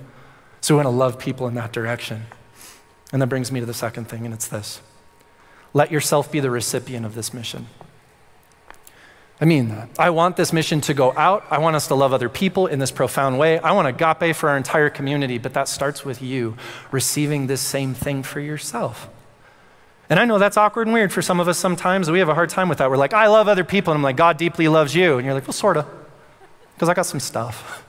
[0.61, 2.27] So we want to love people in that direction.
[3.13, 4.81] And that brings me to the second thing, and it's this
[5.73, 7.67] let yourself be the recipient of this mission.
[9.41, 9.89] I mean that.
[9.99, 11.45] I want this mission to go out.
[11.51, 13.59] I want us to love other people in this profound way.
[13.59, 16.57] I want agape for our entire community, but that starts with you
[16.93, 19.09] receiving this same thing for yourself.
[20.11, 22.11] And I know that's awkward and weird for some of us sometimes.
[22.11, 22.91] We have a hard time with that.
[22.91, 23.93] We're like, I love other people.
[23.93, 25.17] And I'm like, God deeply loves you.
[25.17, 25.87] And you're like, well, sort of,
[26.75, 27.85] because I got some stuff.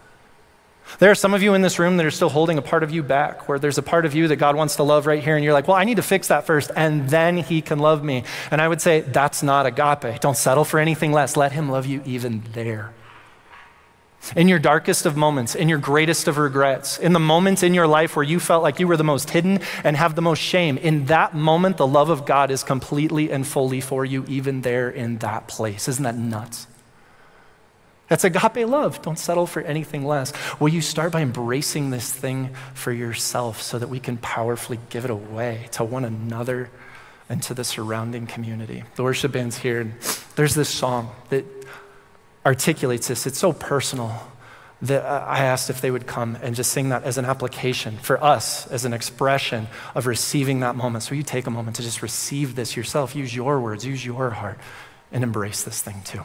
[0.99, 2.91] There are some of you in this room that are still holding a part of
[2.91, 5.35] you back, where there's a part of you that God wants to love right here,
[5.35, 8.03] and you're like, well, I need to fix that first, and then He can love
[8.03, 8.23] me.
[8.49, 10.21] And I would say, that's not agape.
[10.21, 11.35] Don't settle for anything less.
[11.35, 12.93] Let Him love you even there.
[14.35, 17.87] In your darkest of moments, in your greatest of regrets, in the moments in your
[17.87, 20.77] life where you felt like you were the most hidden and have the most shame,
[20.77, 24.89] in that moment, the love of God is completely and fully for you, even there
[24.89, 25.87] in that place.
[25.87, 26.67] Isn't that nuts?
[28.07, 29.01] That's agape love.
[29.01, 30.31] Don't settle for anything less.
[30.59, 35.05] Will you start by embracing this thing for yourself so that we can powerfully give
[35.05, 36.69] it away to one another
[37.29, 38.83] and to the surrounding community?
[38.95, 39.91] The worship band's here,
[40.35, 41.45] there's this song that
[42.45, 43.25] articulates this.
[43.25, 44.21] It's so personal
[44.81, 48.23] that I asked if they would come and just sing that as an application for
[48.23, 51.03] us, as an expression of receiving that moment.
[51.03, 54.31] So you take a moment to just receive this yourself, use your words, use your
[54.31, 54.59] heart,
[55.11, 56.21] and embrace this thing too.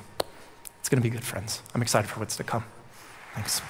[0.81, 1.63] It's going to be good, friends.
[1.75, 2.65] I'm excited for what's to come.
[3.35, 3.63] Thanks.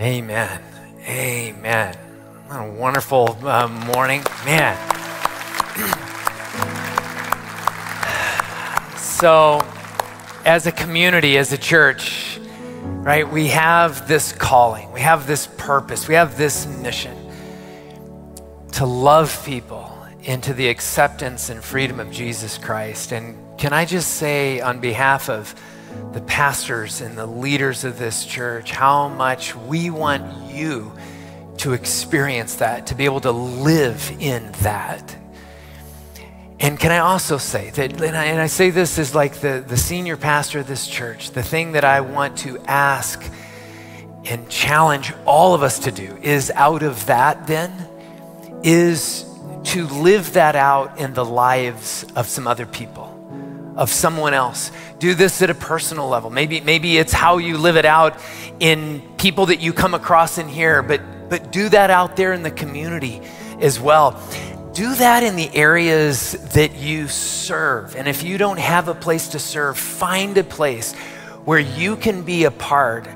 [0.00, 0.62] Amen.
[1.06, 1.94] Amen.
[2.46, 4.22] What a wonderful uh, morning.
[4.44, 4.76] Man.
[9.20, 9.60] So,
[10.44, 12.38] as a community, as a church,
[12.84, 17.16] right, we have this calling, we have this purpose, we have this mission
[18.74, 19.92] to love people
[20.22, 23.10] into the acceptance and freedom of Jesus Christ.
[23.10, 25.52] And can I just say, on behalf of
[26.12, 30.92] the pastors and the leaders of this church, how much we want you
[31.56, 35.16] to experience that, to be able to live in that.
[36.60, 39.64] And can I also say that, and I, and I, say this as like the,
[39.66, 43.22] the senior pastor of this church, the thing that I want to ask
[44.24, 47.72] and challenge all of us to do is out of that, then,
[48.64, 49.24] is
[49.64, 54.72] to live that out in the lives of some other people, of someone else.
[54.98, 56.28] Do this at a personal level.
[56.28, 58.18] Maybe, maybe it's how you live it out
[58.58, 62.42] in people that you come across in here, but, but do that out there in
[62.42, 63.22] the community
[63.60, 64.20] as well
[64.78, 67.96] do that in the areas that you serve.
[67.96, 70.94] And if you don't have a place to serve, find a place
[71.44, 73.08] where you can be a part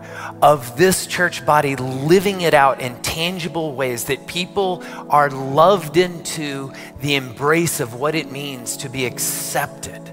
[0.43, 6.73] of this church body living it out in tangible ways that people are loved into
[7.01, 10.13] the embrace of what it means to be accepted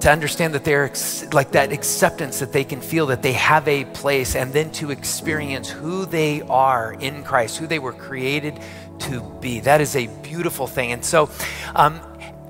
[0.00, 0.92] to understand that they're
[1.32, 4.92] like that acceptance that they can feel that they have a place and then to
[4.92, 8.60] experience who they are in Christ, who they were created
[9.00, 9.60] to be.
[9.60, 10.92] That is a beautiful thing.
[10.92, 11.30] And so,
[11.74, 12.00] um,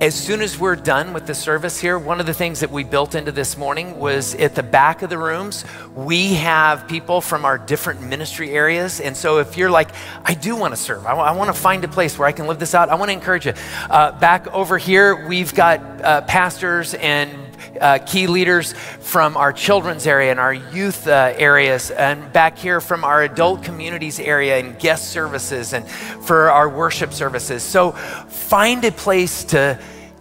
[0.00, 2.84] as soon as we're done with the service here, one of the things that we
[2.84, 5.64] built into this morning was at the back of the rooms,
[5.96, 9.00] we have people from our different ministry areas.
[9.00, 9.88] And so if you're like,
[10.24, 12.32] I do want to serve, I, w- I want to find a place where I
[12.32, 13.54] can live this out, I want to encourage you.
[13.90, 17.47] Uh, back over here, we've got uh, pastors and
[17.80, 22.80] uh, key leaders from our children's area and our youth uh, areas, and back here
[22.80, 27.62] from our adult communities area and guest services and for our worship services.
[27.62, 29.78] So find a place to,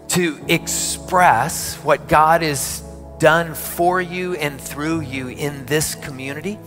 [0.10, 2.84] to express what God has
[3.20, 6.60] done for you and through you in this community.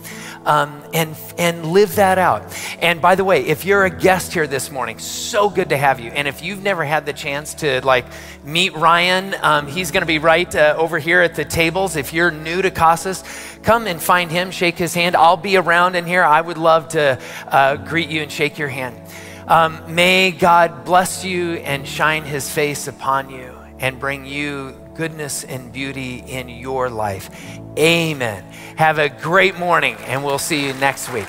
[0.43, 2.57] Um, and and live that out.
[2.81, 5.99] And by the way, if you're a guest here this morning, so good to have
[5.99, 6.09] you.
[6.09, 8.05] And if you've never had the chance to like
[8.43, 11.95] meet Ryan, um, he's going to be right uh, over here at the tables.
[11.95, 13.23] If you're new to Casas,
[13.61, 15.15] come and find him, shake his hand.
[15.15, 16.23] I'll be around in here.
[16.23, 18.99] I would love to uh, greet you and shake your hand.
[19.47, 25.43] Um, may God bless you and shine his face upon you and bring you goodness
[25.43, 27.29] and beauty in your life.
[27.77, 28.43] Amen.
[28.77, 31.27] Have a great morning, and we'll see you next week.